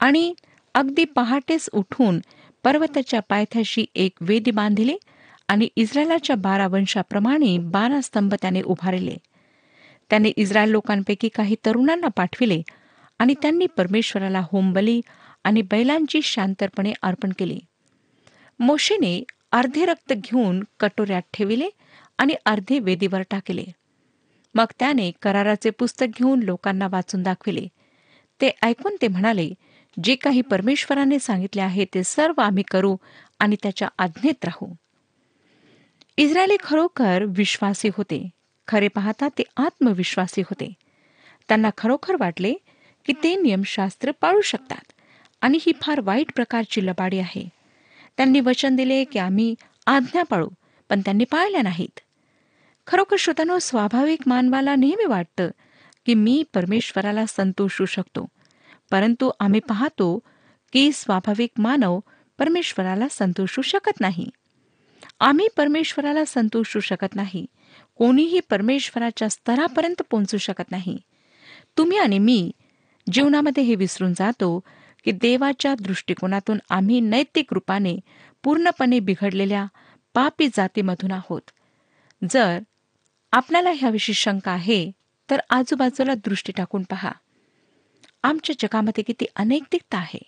आणि 0.00 0.34
अगदी 0.74 1.04
पहाटेच 1.04 1.68
उठून 1.72 2.20
पर्वताच्या 2.64 3.20
पायथ्याशी 3.20 3.84
एक 3.94 4.12
वेदी 4.20 4.50
बांधिली 4.50 4.96
आणि 5.48 5.68
इस्रायलाच्या 5.76 6.36
बारा 6.36 6.66
वंशाप्रमाणे 6.66 7.58
बारा 7.58 8.00
स्तंभ 8.00 8.34
त्याने 8.34 8.62
उभारले. 8.62 9.16
त्याने 10.10 10.28
इस्रायल 10.28 10.70
लोकांपैकी 10.70 11.28
काही 11.28 11.56
तरुणांना 11.66 12.08
पाठविले 12.08 12.62
आणि 13.18 13.34
त्यांनी 13.42 13.66
परमेश्वराला 13.66 14.40
होमबली 14.52 15.00
आणि 15.44 15.62
बैलांची 15.62 16.22
शांतरपणे 16.22 16.92
अर्पण 17.02 17.32
केली. 17.38 17.58
मोशेने 18.58 19.22
अर्धे 19.52 19.86
रक्त 19.86 20.12
घेऊन 20.12 20.64
कटोऱ्यात 20.80 21.22
ठेविले 21.32 21.68
आणि 22.18 22.34
अर्धे 22.46 22.78
वेदीवर 22.78 23.22
टाकले. 23.30 23.64
मग 24.54 24.64
त्याने 24.78 25.12
कराराचे 25.22 25.70
पुस्तक 25.70 26.06
घेऊन 26.18 26.42
लोकांना 26.42 26.88
वाचून 26.90 27.22
दाखविले. 27.22 27.68
ते 28.40 28.50
ऐकून 28.62 28.96
ते 29.02 29.08
म्हणाले 29.08 29.50
जे 30.04 30.14
काही 30.14 30.40
परमेश्वराने 30.40 31.18
सांगितले 31.18 31.62
आहे 31.62 31.84
ते 31.84 32.04
सर्व 32.04 32.40
आम्ही 32.40 32.62
करू 32.70 32.96
आणि 33.38 33.56
त्याच्या 33.62 33.88
आज्ञेत 33.98 34.44
राहू. 34.44 34.74
इस्रायली 36.16 36.56
खरोखर 36.62 37.24
विश्वासी 37.28 37.88
होते. 37.96 38.30
खरे 38.68 38.88
पाहता 38.88 39.28
ते 39.28 39.42
आत्मविश्वासी 39.56 40.40
होते. 40.40 40.72
त्यांना 41.48 41.70
खरोखर 41.78 42.16
वाटले 42.20 42.54
की 43.06 43.12
ते 43.12 43.36
नियमशास्त्र 43.36 44.10
पाळू 44.20 44.40
शकतात 44.40 44.92
आणि 45.40 45.58
ही 45.60 45.72
फार 45.82 46.00
वाईट 46.00 46.32
प्रकारची 46.34 46.86
लबाडी 46.86 47.18
आहे. 47.18 47.48
त्यांनी 48.16 48.40
वचन 48.40 48.76
दिले 48.76 49.04
की 49.04 49.18
आम्ही 49.18 49.54
आज्ञा 49.86 50.22
पाळू 50.22 50.48
पण 50.88 51.00
त्यांनी 51.00 51.24
पाळल्या 51.24 51.62
नाहीत. 51.62 52.00
खरोखर 52.86 53.16
श्रोतानो 53.18 53.58
स्वाभाविक 53.58 54.20
मानवाला 54.26 54.74
नेहमी 54.76 55.04
वाटतं 55.04 55.50
की 56.06 56.14
मी 56.14 56.44
परमेश्वराला 56.54 57.26
संतोषू 57.28 57.84
शकतो. 57.84 58.26
परंतु 58.90 59.30
आम्ही 59.40 59.60
पाहतो 59.60 60.18
की 60.72 60.92
स्वाभाविक 60.92 61.50
मानव 61.58 62.00
परमेश्वराला 62.38 63.06
संतोषू 63.10 63.62
शकत 63.62 64.00
नाही. 64.00 64.30
आम्ही 65.20 65.48
परमेश्वराला 65.56 66.24
संतोषू 66.24 66.80
शकत 66.80 67.16
नाही. 67.16 67.46
कोणीही 67.96 68.40
परमेश्वराच्या 68.40 69.28
स्तरापर्यंत 69.30 70.02
पोहोचू 70.10 70.36
शकत 70.36 70.70
नाही. 70.70 70.98
तुम्ही 71.78 71.98
आणि 71.98 72.18
मी 72.18 72.50
जीवनामध्ये 73.12 73.62
हे 73.62 73.74
विसरून 73.74 74.12
जातो 74.12 74.60
की 75.04 75.10
देवाच्या 75.10 75.74
दृष्टिकोनातून 75.74 76.58
आम्ही 76.70 77.00
नैतिक 77.00 77.52
रूपाने 77.52 77.96
पूर्णपणे 78.42 79.00
बिघडलेल्या 79.00 79.66
पापी 80.14 80.48
जातीमधून 80.48 81.12
आहोत. 81.12 81.42
जर 82.30 82.58
आपल्याला 83.34 83.70
ह्याविषयी 83.70 84.14
शंका 84.14 84.50
आहे 84.50 84.92
तर 85.30 85.40
आजूबाजूला 85.50 86.14
दृष्टी 86.14 86.52
टाकून 86.52 86.82
पहा. 86.82 87.10
आमच्या 88.22 88.56
जगामध्ये 88.58 89.04
किती 89.04 89.24
अनैतिकता 89.36 89.98
आहे 89.98 90.18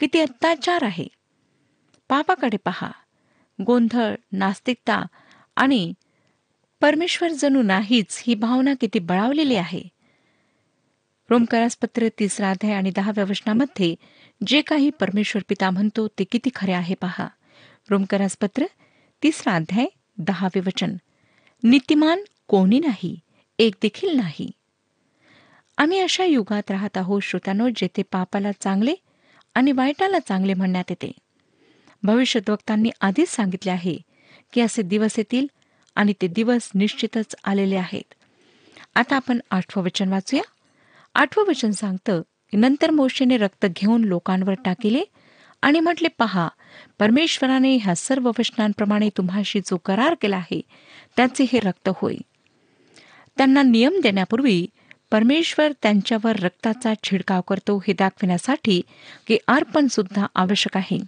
किती 0.00 0.18
अत्याचार 0.20 0.82
आहे. 0.82 1.06
पापाकडे 2.08 2.56
पहा. 2.56 2.90
गोंधळ 3.66 4.14
नास्तिकता 4.32 5.02
आणि 5.56 5.92
परमेश्वर 6.80 7.28
जणू 7.28 7.62
नाहीच 7.62 8.22
ही 8.26 8.34
भावना 8.34 8.74
किती 8.80 8.98
बळावलेली 8.98 9.56
आहे. 9.56 9.82
रोमकरासपत्र 11.30 12.08
तिसरा 12.18 12.50
अध्याय 12.50 12.72
आणि 12.72 12.90
दहाव्या 12.90 13.24
वचनामध्ये 13.24 13.94
जे 14.46 14.60
काही 14.62 14.90
परमेश्वर 14.90 15.42
पिता 15.48 15.70
म्हणतो 15.70 16.08
ते 16.08 16.24
किती 16.24 16.50
खरे 16.54 16.72
आहे 16.72 16.94
पहा. 16.94 17.28
रोमकरासपत्र 17.90 18.64
तिसरा 19.22 19.54
अध्याय 19.54 19.86
दहावे 20.18 20.60
वचन. 20.60 20.96
नीतिमान 21.62 22.18
कोणी 22.54 22.78
नाही 22.78 23.20
एक 23.58 23.74
देखील 23.82 24.16
नाही. 24.16 24.50
आम्ही 25.78 25.98
अशा 25.98 26.24
युगात 26.24 26.70
राहत 26.70 26.96
आहोत 26.96 27.20
श्रोत्यानो 27.22 27.68
जेथे 27.76 28.02
पापाला 28.02 28.52
चांगले 28.52 28.94
आणि 29.54 29.72
वाईटाला 29.72 30.18
चांगले 30.18 30.54
म्हणण्यात 30.54 30.84
येते. 30.90 31.12
भविष्यद्वक्तांनी 32.02 32.90
आधीच 33.00 33.28
सांगितले 33.28 33.70
आहे 33.70 33.98
की 34.52 34.60
असे 34.60 34.82
दिवस 34.82 35.14
येतील 35.18 35.46
आणि 35.94 36.12
ते 36.22 36.26
दिवस 36.26 36.70
निश्चितच 36.74 37.36
आलेले 37.44 37.76
आहेत. 37.76 38.14
आता 38.94 39.16
आपण 39.16 39.38
आठवं 39.50 39.84
वचन 39.84 40.08
वाचूया. 40.08 40.42
आठवं 41.14 41.44
वचन 41.48 41.70
सांगतं 41.70 42.20
की 42.20 42.56
नंतर 42.56 42.90
मोशेने 42.90 43.36
रक्त 43.36 43.66
घेऊन 43.76 44.04
लोकांवर 44.04 44.54
टाकिले 44.54 45.02
आणि 45.62 45.80
म्हटले 45.80 46.08
पहा 46.08 46.48
परमेश्वराने 46.98 47.76
ह्या 47.76 47.94
सर्व 47.94 48.30
वचनांप्रमाणे 48.38 49.08
तुम्हाशी 49.08 49.60
जो 49.60 49.76
करार 49.76 50.14
केला 50.14 50.36
आहे 50.36 50.60
त्याचे 51.16 51.46
हे 51.52 51.60
रक्त 51.60 51.90
होय. 51.96 52.16
त्यांना 53.36 53.62
नियम 53.62 54.00
देण्यापूर्वी 54.02 54.66
परमेश्वर 55.10 55.72
त्यांच्यावर 55.82 56.36
रक्ताचा 56.36 56.92
छिडकाव 57.02 57.40
करतो 57.40 57.78
हे 57.78 57.92
दाखविण्यासाठी 57.92 58.82
की 59.26 59.38
अर्पण 59.48 59.86
सुद्धा 59.86 60.26
आवश्यक 60.34 60.76
आहे. 60.76 60.98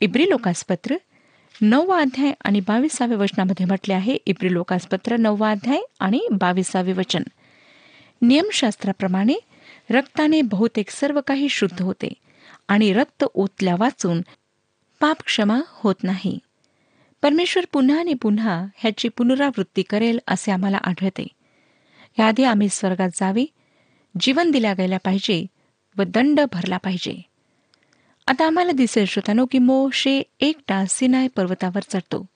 इब्री 0.00 0.30
लोकासपत्र 0.30 0.96
नववा 1.62 2.00
अध्याय 2.00 2.32
आणि 2.44 2.60
बावीसाव्या 2.60 3.18
वचनामध्ये 3.18 3.66
म्हटले 3.66 3.94
आहे 3.94 4.16
इब्री 4.26 4.52
लोकासपत्र 4.52 5.16
नववा 5.16 5.50
अध्याय 5.50 5.80
आणि 6.00 6.20
बावीसावे 6.30 6.92
वचन. 6.92 7.22
नियमशास्त्राप्रमाणे 8.22 9.34
रक्ताने 9.90 10.42
बहुतेक 10.42 10.90
सर्व 10.90 11.20
काही 11.26 11.48
शुद्ध 11.48 11.82
होते 11.82 12.12
आणि 12.68 12.92
रक्त 12.92 13.24
ओतल्या 13.34 13.74
वाचून 13.78 14.20
पाप 15.00 15.22
क्षमा 15.26 15.60
होत 15.66 15.94
नाही. 16.02 16.38
परमेश्वर 17.22 17.64
पुन्हा 17.72 17.98
आणि 17.98 18.14
पुन्हा 18.14 18.66
ह्याची 18.76 19.08
पुनरावृत्ती 19.08 19.82
करेल 19.82 20.18
असे 20.28 20.52
आम्हाला 20.52 20.76
आढळते. 20.76 21.26
याआधी 22.18 22.44
आम्ही 22.44 22.68
स्वर्गात 22.68 23.10
जावे 23.14 23.44
जीवन 24.20 24.50
दिल्या 24.50 24.74
गेल्या 24.74 24.98
पाहिजे 24.98 25.46
व 25.96 26.02
दंड 26.02 26.40
भरला 26.52 26.76
पाहिजे. 26.76 27.22
आता 28.26 28.46
आम्हाला 28.46 28.72
दिसेल 28.72 29.04
श्रोतानो 29.04 29.46
की 29.46 29.58
मोशे 29.58 30.22
एकटा 30.40 30.84
सिनाय 30.88 31.28
पर्वतावर 31.28 31.80
चढतो. 31.88 32.26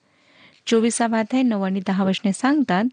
चोवीसावाध्याय 0.67 1.41
नऊ 1.41 1.61
आणि 1.61 1.81
दहा 1.87 2.03
वचने 2.03 2.33
सांगतात 2.33 2.83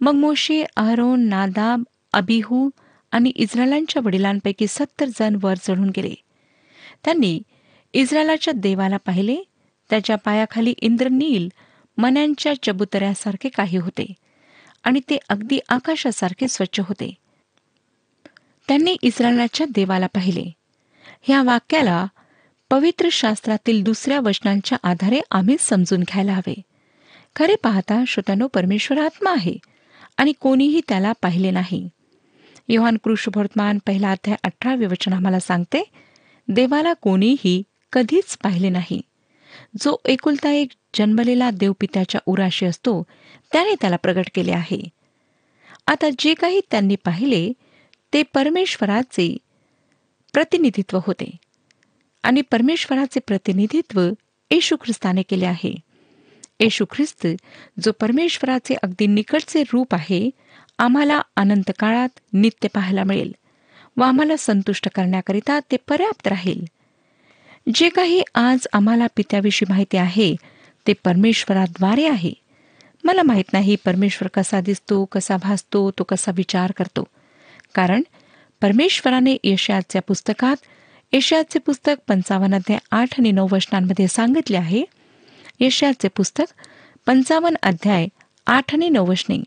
मग 0.00 0.12
मोशे 0.12 0.64
अहरोन 0.76 1.20
नादाब 1.20 1.82
अबिहू 2.12 2.70
आणि 3.10 3.30
इस्रायलांच्या 3.30 4.02
वडिलांपैकी 4.04 4.66
सत्तर 4.66 5.08
जण 5.08 5.38
वर 5.42 5.54
चढून 5.54 5.90
गेले. 5.96 6.14
त्यांनी 7.04 7.42
इस्रायलाच्या 7.92 8.52
देवाला 8.56 8.96
पाहिले 8.96 9.36
त्याच्या 9.90 10.16
पायाखाली 10.16 10.74
इंद्रनील 10.78 11.48
मन्यांच्या 11.98 12.52
चबुतऱ्यासारखे 12.62 13.48
काही 13.48 13.78
होते 13.78 14.14
आणि 14.84 15.00
ते 15.00 15.18
अगदी 15.28 15.58
आकाशासारखे 15.68 16.48
स्वच्छ 16.48 16.80
होते. 16.80 17.14
त्यांनी 18.68 18.96
इस्रायलाच्या 19.02 19.66
देवाला 19.74 20.06
पाहिले. 20.06 20.52
ह्या 21.22 21.42
वाक्याला 21.42 22.06
पवित्र 22.70 23.08
शास्त्रातील 23.12 23.82
दुसऱ्या 23.82 24.20
वचनांच्या 24.20 24.78
आधारे 24.82 25.20
आम्ही 25.30 25.56
समजून 25.60 26.00
घ्यायला 26.00 26.32
हवे. 26.32 26.54
खरे 27.36 27.54
पाहता 27.54 28.04
श्रोत्यानो 28.06 28.46
परमेश्वर 28.46 29.04
आत्मा 29.04 29.30
आहे 29.30 29.56
आणि 30.16 30.32
कोणीही 30.40 30.80
त्याला 30.88 31.12
पाहिले 31.22 31.50
नाही. 31.50 31.88
योहान 32.68 32.96
कृष्णवर्तमान 33.04 33.78
पहिला 33.86 34.10
अध्याय 34.10 34.36
अठरावे 34.42 34.86
वचन 34.86 35.12
आम्हाला 35.12 35.40
सांगते 35.40 35.90
देवाला 36.48 36.92
कोणीही 36.92 37.62
कधीच 37.92 38.38
पाहिले 38.38 38.68
नाही. 38.68 39.00
जो 39.80 39.96
एकुलता 40.04 40.50
एक 40.50 40.68
जन्मलेला 40.94 41.50
देवपित्याच्या 41.50 42.20
उराशी 42.26 42.66
असतो 42.66 43.02
त्याने 43.52 43.74
त्याला 43.80 43.96
प्रगट 43.96 44.24
केले 44.34 44.52
आहे. 44.52 44.88
आता 45.86 46.08
जे 46.18 46.34
काही 46.34 46.60
त्यांनी 46.70 46.96
पाहिले 46.96 47.52
ते 48.12 48.22
परमेश्वराचे 48.22 49.36
प्रतिनिधित्व 50.32 50.98
होते. 51.06 51.30
आणि 52.22 52.40
परमेश्वराचे 52.40 53.20
प्रतिनिधित्व 53.20 54.00
येशू 54.50 54.76
ख्रिस्ताने 54.76 55.22
केले 55.22 55.46
आहे. 55.46 55.74
येशू 56.60 56.84
ख्रिस्त 56.84 57.26
जो 57.84 57.92
परमेश्वराचे 57.92 58.74
अगदी 58.74 59.06
निकटचे 59.06 59.62
रूप 59.72 59.94
आहे 59.94 60.30
आम्हाला 60.78 61.20
अनंत 61.36 61.70
काळात 61.78 62.08
नित्य 62.32 62.68
पाहायला 62.68 63.04
मिळेल 63.04 63.32
व 63.96 64.02
आम्हाला 64.02 64.36
संतुष्ट 64.38 64.88
करण्याकरिता 64.94 65.60
ते 65.70 65.76
पर्याप्त 65.88 66.26
राहील. 66.28 66.64
जे 67.74 67.88
काही 67.88 68.22
आज 68.34 68.66
आम्हाला 68.72 69.06
पित्याविषयी 69.16 69.66
माहिती 69.68 69.96
आहे 69.96 70.36
ते 70.86 70.92
परमेश्वराद्वारे 71.04 72.06
आहे. 72.06 72.32
मला 73.04 73.22
माहीत 73.22 73.52
नाही 73.52 73.76
परमेश्वर 73.84 74.28
कसा 74.28 74.60
दिसतो 74.60 75.04
कसा 75.04 75.36
भासतो 75.36 75.90
तो 75.90 76.04
कसा 76.04 76.32
विचार 76.34 76.72
करतो. 76.76 77.04
कारण 77.74 78.02
परमेश्वराने 78.60 79.36
यशयाच्या 79.44 80.02
पुस्तकात 80.02 80.56
यशयाचे 81.12 81.58
पुस्तक 81.58 81.96
पंचावन्न 82.08 82.54
अध्याय 82.54 82.78
आठ 82.90 83.08
आणि 83.18 83.32
नऊ 83.32 83.46
वचनांमध्ये 83.52 84.08
सांगितले 84.08 84.56
आहे. 84.56 84.84
यशयाचे 85.60 86.08
पुस्तक 86.08 86.44
पंचावन्न 87.06 87.56
अध्याय 87.62 88.06
आठ 88.46 88.74
आणि 88.74 88.88
नऊ 88.88 89.06
वचने. 89.06 89.38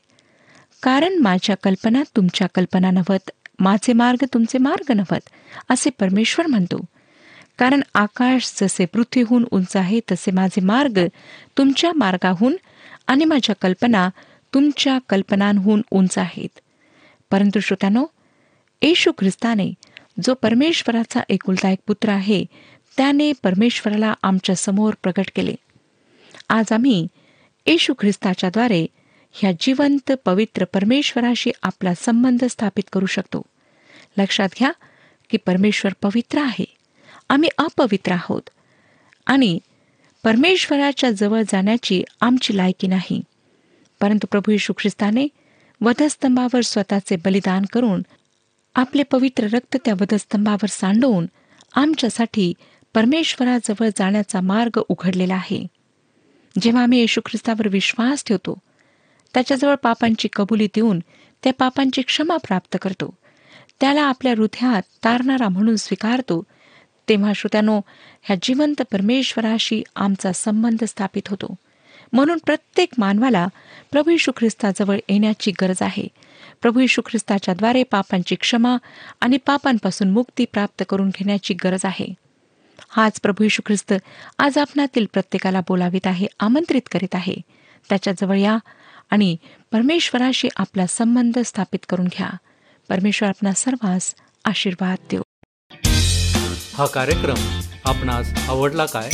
कारण 0.84 1.14
माझ्या 1.20 1.56
कल्पना 1.64 2.04
तुमच्या 2.16 2.48
कल्पना 2.56 2.92
नव्हत 2.92 3.32
माझे 3.60 3.94
मार्ग 3.94 4.26
तुमचे 4.34 4.58
मार्ग 4.58 4.92
नव्हत 4.92 5.30
असे 5.70 5.90
परमेश्वर 5.90 6.48
म्हणतो. 6.48 6.86
कारण 7.64 7.82
आकाश 7.94 8.62
जसे 8.62 8.86
पृथ्वीहून 8.86 9.46
उंच 9.52 9.76
आहे 9.76 10.00
तसे 10.12 10.32
माझे 10.32 10.62
मार्ग 10.62 11.00
तुमच्या 11.58 11.94
मार्गाहून 11.96 12.58
आणि 13.08 13.26
माझ्या 13.26 13.56
कल्पना 13.62 14.10
तुमच्या 14.54 14.98
कल्पनांहून 15.10 15.82
उंच 15.92 16.18
आहेत. 16.18 16.60
परंतु 17.32 17.60
श्रोत्यानो 17.60 18.06
येशू 18.82 19.12
ख्रिस्ताने 19.12 19.74
जो 20.24 20.34
परमेश्वराचा 20.34 21.22
एकुलता 21.30 21.70
एक 21.70 21.80
पुत्र 21.88 22.10
आहे 22.10 22.46
त्याने 22.98 23.32
परमेश्वराला 23.44 24.14
आमच्यासमोर 24.24 24.94
प्रकट 25.04 25.30
केले. 25.36 25.56
आज 26.50 26.72
आम्ही 26.72 27.08
येशू 27.66 27.94
ख्रिस्ताच्याद्वारे 28.00 28.86
ह्या 29.32 29.52
जिवंत 29.60 30.12
पवित्र 30.26 30.66
परमेश्वराशी 30.66 31.52
आपला 31.64 31.94
संबंध 31.94 32.44
स्थापित 32.44 32.84
करू 32.94 33.06
शकतो. 33.06 33.42
लक्षात 34.18 34.50
घ्या 34.60 34.72
की 35.30 35.38
परमेश्वर 35.38 35.92
पवित्र 36.02 36.40
आहे. 36.42 36.73
आम्ही 37.30 37.50
अपवित्र 37.58 38.12
आहोत. 38.12 38.50
आणि 39.26 39.60
परमेश्वराच्या 40.24 41.12
जवळ 41.12 41.42
जाण्याची 41.42 42.04
आमची 42.22 42.58
लायकी 42.58 42.88
नाही. 42.88 43.22
परंतु 44.02 44.28
प्रभू 44.28 44.52
येशू 44.52 44.74
ख्रिस्ताने 44.80 45.28
वधस्तंभावर 45.82 46.62
स्वतःचे 46.62 47.16
बलिदान 47.16 47.66
करून 47.74 48.02
आपले 48.76 49.04
पवित्र 49.04 49.44
रक्त 49.44 49.78
त्या 49.86 49.94
वधस्तंभावर 49.94 50.66
सांडवून 50.66 51.26
आमच्यासाठी 51.76 52.54
परमेश्वराजवळ 52.94 53.88
जाण्याचा 53.98 54.42
मार्ग 54.42 54.82
उघडलेला 54.90 55.36
आहे. 55.36 55.68
जेव्हा 56.62 56.84
आम्ही 56.84 57.00
येशू 57.00 57.22
ख्रिस्तावर 57.26 57.68
विश्वास 57.68 58.24
ठेवतो 58.24 58.58
त्याच्याजवळ 59.34 59.76
पापांची 59.76 60.28
कबुली 60.34 60.68
देऊन 60.76 61.00
त्या 61.44 61.54
पापांची 61.54 62.02
क्षमा 62.02 62.38
प्राप्त 62.38 62.78
करतो. 62.82 63.14
त्याला 63.80 64.02
आपल्या 64.02 64.34
हृदयात 64.38 64.82
तारणारा 65.04 65.50
म्हणून 65.50 65.76
स्वीकारतो 65.76 66.44
तेव्हा 67.10 67.34
श्रोत्यानो 67.34 67.82
ह्या 68.22 68.38
जिवंत 68.42 68.82
परमेश्वराशी 68.82 69.84
आमचा 69.96 70.32
संबंध 70.32 70.84
स्थापित 70.84 71.28
होतो. 71.28 71.56
म्हणून 72.14 72.38
प्रत्येक 72.46 72.90
मानवाला 72.98 73.48
प्रभू 73.92 74.12
यशू 74.12 74.32
ख्रिस्ताजवळ 74.38 74.98
येण्याची 75.10 75.52
गरज 75.52 75.82
आहे. 75.82 76.08
प्रभू 76.62 76.80
यशू 76.80 77.02
ख्रिस्ताच्याद्वारे 77.02 77.84
पापांची 77.84 78.36
क्षमा 78.36 78.78
आणि 79.22 79.38
पापांपासून 79.38 80.10
मुक्ती 80.10 80.46
प्राप्त 80.46 80.84
करून 80.90 81.10
घेण्याची 81.10 81.54
गरज 81.54 81.80
आहे. 81.84 82.14
हाच 82.90 83.22
प्रभू 83.22 83.44
यशू 83.44 83.62
ख्रिस्त 83.66 83.94
आज 84.40 84.58
आपणातील 84.58 85.06
प्रत्येकाला 85.14 85.60
बोलावित 85.60 86.08
आहे 86.08 86.28
आमंत्रित 86.40 86.82
करीत 86.92 87.16
आहे. 87.16 87.36
त्याच्याजवळ 87.90 88.38
या 88.38 88.58
आणि 89.10 89.38
परमेश्वराशी 89.72 90.48
आपला 90.56 90.88
संबंध 90.88 91.40
स्थापित 91.40 91.86
करून 91.90 92.06
घ्या. 92.06 92.30
परमेश्वर 92.90 93.30
आपणा 93.30 93.52
सर्वांस 93.52 94.16
आशीर्वाद 94.46 94.98
देऊ. 95.12 95.22
हा 96.74 96.86
कार्यक्रम 96.86 97.62
आपणास 97.86 98.50
आवडला 98.50 98.86
काय? 98.86 99.10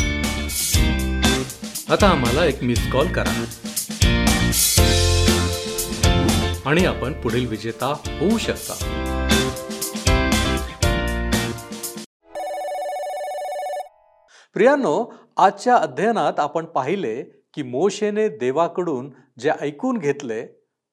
आता 1.89 2.07
आम्हाला 2.07 2.45
एक 2.45 2.63
मिस 2.63 2.91
कॉल 2.91 3.07
करा. 3.07 3.45
आणि 6.65 6.85
आपण 6.85 7.13
पुढील 7.13 7.47
विजेता 7.47 7.85
होऊ 8.19 8.37
शकता. 8.37 8.73
प्रियांनो 14.53 15.13
आजच्या 15.37 15.75
अध्ययनात 15.75 16.39
आपण 16.39 16.65
पाहिले 16.65 17.23
की 17.23 17.63
मोशेने 17.63 18.29
देवाकडून 18.29 19.13
जे 19.39 19.51
ऐकून 19.61 19.97
घेतले 19.97 20.45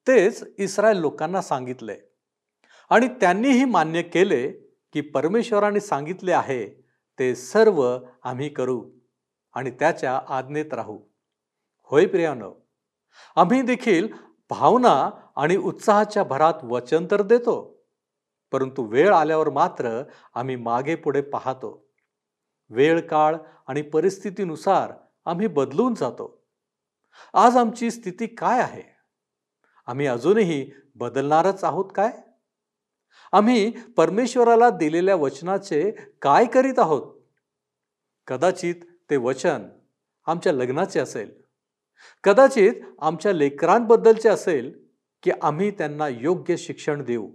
तेच 0.09 0.45
इस्रायल 0.59 0.97
लोकांना 0.97 1.43
सांगितले. 1.43 1.95
आणि 2.91 3.09
त्यांनीही 3.09 3.65
मान्य 3.65 4.03
केले 4.03 4.66
की 4.97 5.01
परमेश्वराने 5.01 5.81
सांगितले 5.81 6.33
आहे 6.33 6.67
ते 7.19 7.35
सर्व 7.35 7.99
आम्ही 8.23 8.49
करू 8.49 8.91
आणि 9.55 9.71
त्याच्या 9.71 10.21
आज्ञेत 10.29 10.75
राहू. 10.75 10.99
होय 11.83 12.07
प्रियानो 12.07 12.53
आम्ही 13.37 13.63
देखील 13.63 14.09
भावना 14.51 15.11
आणि 15.37 15.57
उत्साहाच्या 15.57 16.25
भरात 16.25 16.65
वचन 16.65 17.07
तर 17.11 17.23
देतो 17.23 17.57
परंतु 18.53 18.83
वेळ 18.83 19.13
आल्यावर 19.13 19.51
मात्र 19.51 20.03
आम्ही 20.35 20.57
मागे 20.57 20.95
पुढे 20.95 21.21
पाहतो. 21.21 21.89
वेळ 22.71 23.01
काळ 23.01 23.37
आणि 23.67 23.83
परिस्थितीनुसार 23.83 24.93
आम्ही 25.25 25.47
बदलून 25.47 25.95
जातो. 25.95 26.45
आज 27.35 27.57
आमची 27.57 27.91
स्थिती 27.91 28.27
काय 28.27 28.61
आहे? 28.61 28.83
आम्ही 29.87 30.07
अजूनही 30.07 30.71
बदलणारच 30.95 31.65
आहोत 31.65 31.91
काय? 31.95 32.11
आम्ही 33.33 33.71
परमेश्वराला 33.71 34.71
दिलेल्या 34.71 35.17
वचनाचे 35.17 35.91
काय 36.23 36.45
करीत 36.45 36.79
आहोत? 36.79 37.21
कदाचित 38.27 38.75
ते 39.11 39.17
वचन 39.17 39.63
आमच्या 40.27 40.53
लग्नाचे 40.53 41.01
असेल. 41.01 41.43
कदाचित 42.25 42.73
आमच्या 42.99 43.33
लेकरांबद्दलचे 43.33 44.29
असेल 44.29 44.87
की 45.23 45.31
आम्ही 45.43 45.71
त्यांना 45.71 46.09
योग्य 46.09 46.57
शिक्षण 46.57 47.05
देऊ. 47.05 47.31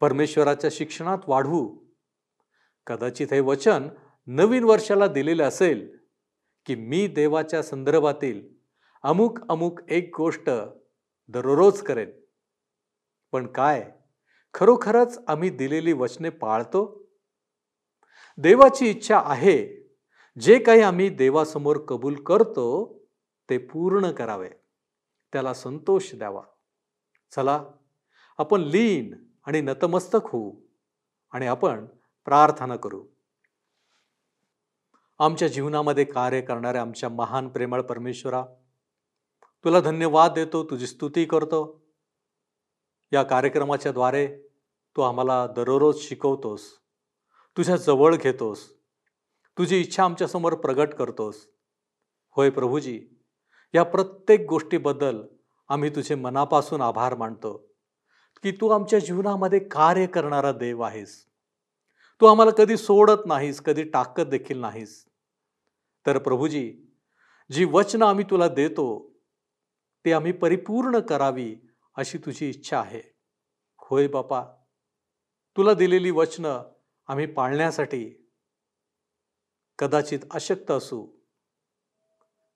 परमेश्वराच्या 0.00 0.70
शिक्षणात 0.72 1.18
वाढवू 1.26 1.78
कदाचित 2.86 3.32
हे 3.32 3.40
वचन 3.40 3.88
नवीन 4.26 4.64
वर्षाला 4.64 5.06
दिलेले 5.06 5.42
असेल 5.42 5.96
की 6.66 6.74
मी 6.74 7.06
देवाच्या 7.06 7.62
संदर्भातील 7.62 8.48
अमुक 9.02 9.38
अमुक 9.50 9.80
एक 9.88 10.14
गोष्ट 10.16 10.50
दररोज 11.28 11.82
करेन. 11.82 12.10
पण 13.32 13.46
काय? 13.46 13.92
खरोखरच 14.54 15.24
आम्ही 15.28 15.50
दिलेली 15.50 15.92
वचने 15.92 16.30
पाळतो? 16.30 17.08
देवाची 18.38 18.90
इच्छा 18.90 19.22
आहे. 19.24 19.82
जे 20.40 20.58
काही 20.58 20.80
आम्ही 20.80 21.08
देवासमोर 21.08 21.78
कबूल 21.78 22.14
करतो 22.14 22.98
ते 23.50 23.58
पूर्ण 23.58 24.10
करावे. 24.10 24.50
त्याला 25.32 25.54
संतोष 25.54 26.14
द्यावा. 26.14 26.42
चला 27.36 27.64
आपण 28.38 28.60
लीन 28.60 29.14
आणि 29.46 29.60
नतमस्तक 29.60 30.18
होऊ 30.24 30.60
आणि 31.32 31.46
आपण 31.46 31.86
प्रार्थना 32.24 32.76
करू. 32.76 33.04
आमच्या 35.18 35.48
जीवनामध्ये 35.48 36.04
कार्य 36.04 36.40
करणाऱ्या 36.40 36.80
आमच्या 36.80 37.08
महान 37.08 37.48
प्रेमळ 37.48 37.82
परमेश्वरा 37.82 38.44
तुला 39.64 39.80
धन्यवाद 39.80 40.32
देतो 40.32 40.64
तुझी 40.64 40.86
स्तुती 40.86 41.24
करतो. 41.24 41.81
या 43.12 43.22
कार्यक्रमाच्या 43.22 43.92
द्वारे 43.92 44.26
तू 44.96 45.02
आम्हाला 45.02 45.46
दररोज 45.46 45.98
शिकवतोस. 46.00 46.62
तुझ्या 47.56 47.76
जवळ 47.76 48.16
घेतोस. 48.16 48.60
तुझी 49.58 49.80
इच्छा 49.80 50.04
आमच्यासमोर 50.04 50.54
प्रगट 50.54 50.94
करतोस. 50.94 51.46
होय 52.36 52.50
प्रभूजी 52.50 53.00
या 53.74 53.82
प्रत्येक 53.82 54.46
गोष्टीबद्दल 54.48 55.22
आम्ही 55.68 55.90
तुझे 55.90 56.14
मनापासून 56.14 56.80
आभार 56.80 57.14
मानतो 57.14 57.52
की 58.42 58.52
तू 58.52 58.68
आमच्या 58.68 58.98
जीवनामध्ये 58.98 59.58
कार्य 59.58 60.06
करणारा 60.06 60.52
देव 60.52 60.82
आहेस. 60.82 61.24
तू 62.20 62.26
आम्हाला 62.26 62.50
कधी 62.50 62.76
सोडत 62.76 63.26
नाहीस 63.26 63.60
कधी 63.60 63.82
टाकत 63.82 64.22
देखील 64.22 64.58
नाहीस. 64.58 65.04
तर 66.06 66.18
प्रभूजी 66.18 66.72
जी 67.52 67.64
वचनं 67.64 68.06
आम्ही 68.06 68.24
तुला 68.30 68.48
देतो 68.48 68.86
ती 70.04 70.12
आम्ही 70.12 70.32
परिपूर्ण 70.32 70.98
करावी 70.98 71.56
अशी 71.94 72.18
तुझी 72.18 72.48
इच्छा 72.48 72.80
आहे. 72.80 73.02
होय 73.78 74.06
बापा. 74.06 74.44
तुला 75.56 75.74
दिलेली 75.74 76.10
वचनं 76.10 76.62
आम्ही 77.06 77.26
पाळण्यासाठी 77.26 78.30
कदाचित 79.78 80.18
अशक्त 80.30 80.70
असू. 80.70 81.08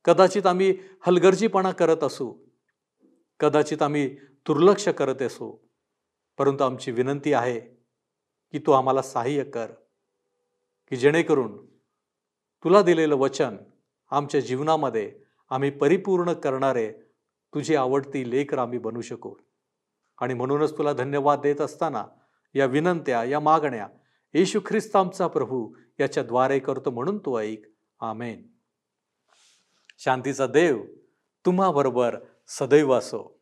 कदाचित 0.04 0.46
आम्ही 0.46 0.78
हलगर्जीपणा 1.06 1.72
करत 1.72 2.04
असू. 2.04 2.38
कदाचित 3.40 3.82
आम्ही 3.82 4.16
दुर्लक्ष 4.16 4.88
करत 4.88 5.22
असू. 5.22 5.58
परंतु 6.38 6.64
आमची 6.64 6.90
विनंती 6.90 7.32
आहे 7.32 7.60
की 8.50 8.58
तू 8.58 8.72
आम्हाला 8.72 9.02
सहाय्य 9.02 9.44
कर 9.44 9.72
की 10.88 10.96
जेणेकरून 10.96 11.66
तुला 12.64 12.82
दिलेलं 12.82 13.14
वचन 13.14 13.56
आमच्या 14.10 14.40
जीवनामध्ये 14.40 15.20
आम्ही 15.50 15.70
परिपूर्ण 15.70 16.32
करणारे 16.32 16.94
तुझी 17.56 17.74
आवडती 17.74 18.30
लेकर 18.30 18.58
आम्ही 18.58 18.78
बनू 18.78 19.00
शकू. 19.00 19.34
आणि 20.20 20.34
म्हणूनच 20.34 20.78
तुला 20.78 20.92
धन्यवाद 20.92 21.40
देत 21.40 21.60
असताना 21.60 22.04
या 22.54 22.66
विनंत्या 22.66 23.24
या 23.24 23.40
मागण्या 23.40 23.88
येशू 24.34 24.60
ख्रिस्त 24.66 24.96
आमचा 24.96 25.26
प्रभू 25.26 25.74
याच्याद्वारे 26.00 26.58
करतो 26.58 26.90
म्हणून 26.90 27.18
तू 27.18 27.38
ऐक. 27.38 27.62
आमेन. 28.00 28.48
शांतीचा 29.98 30.46
देव 30.46 30.84
तुम्हाबरोबर 31.46 32.16
सदैव 32.46 32.92
असो. 32.92 33.35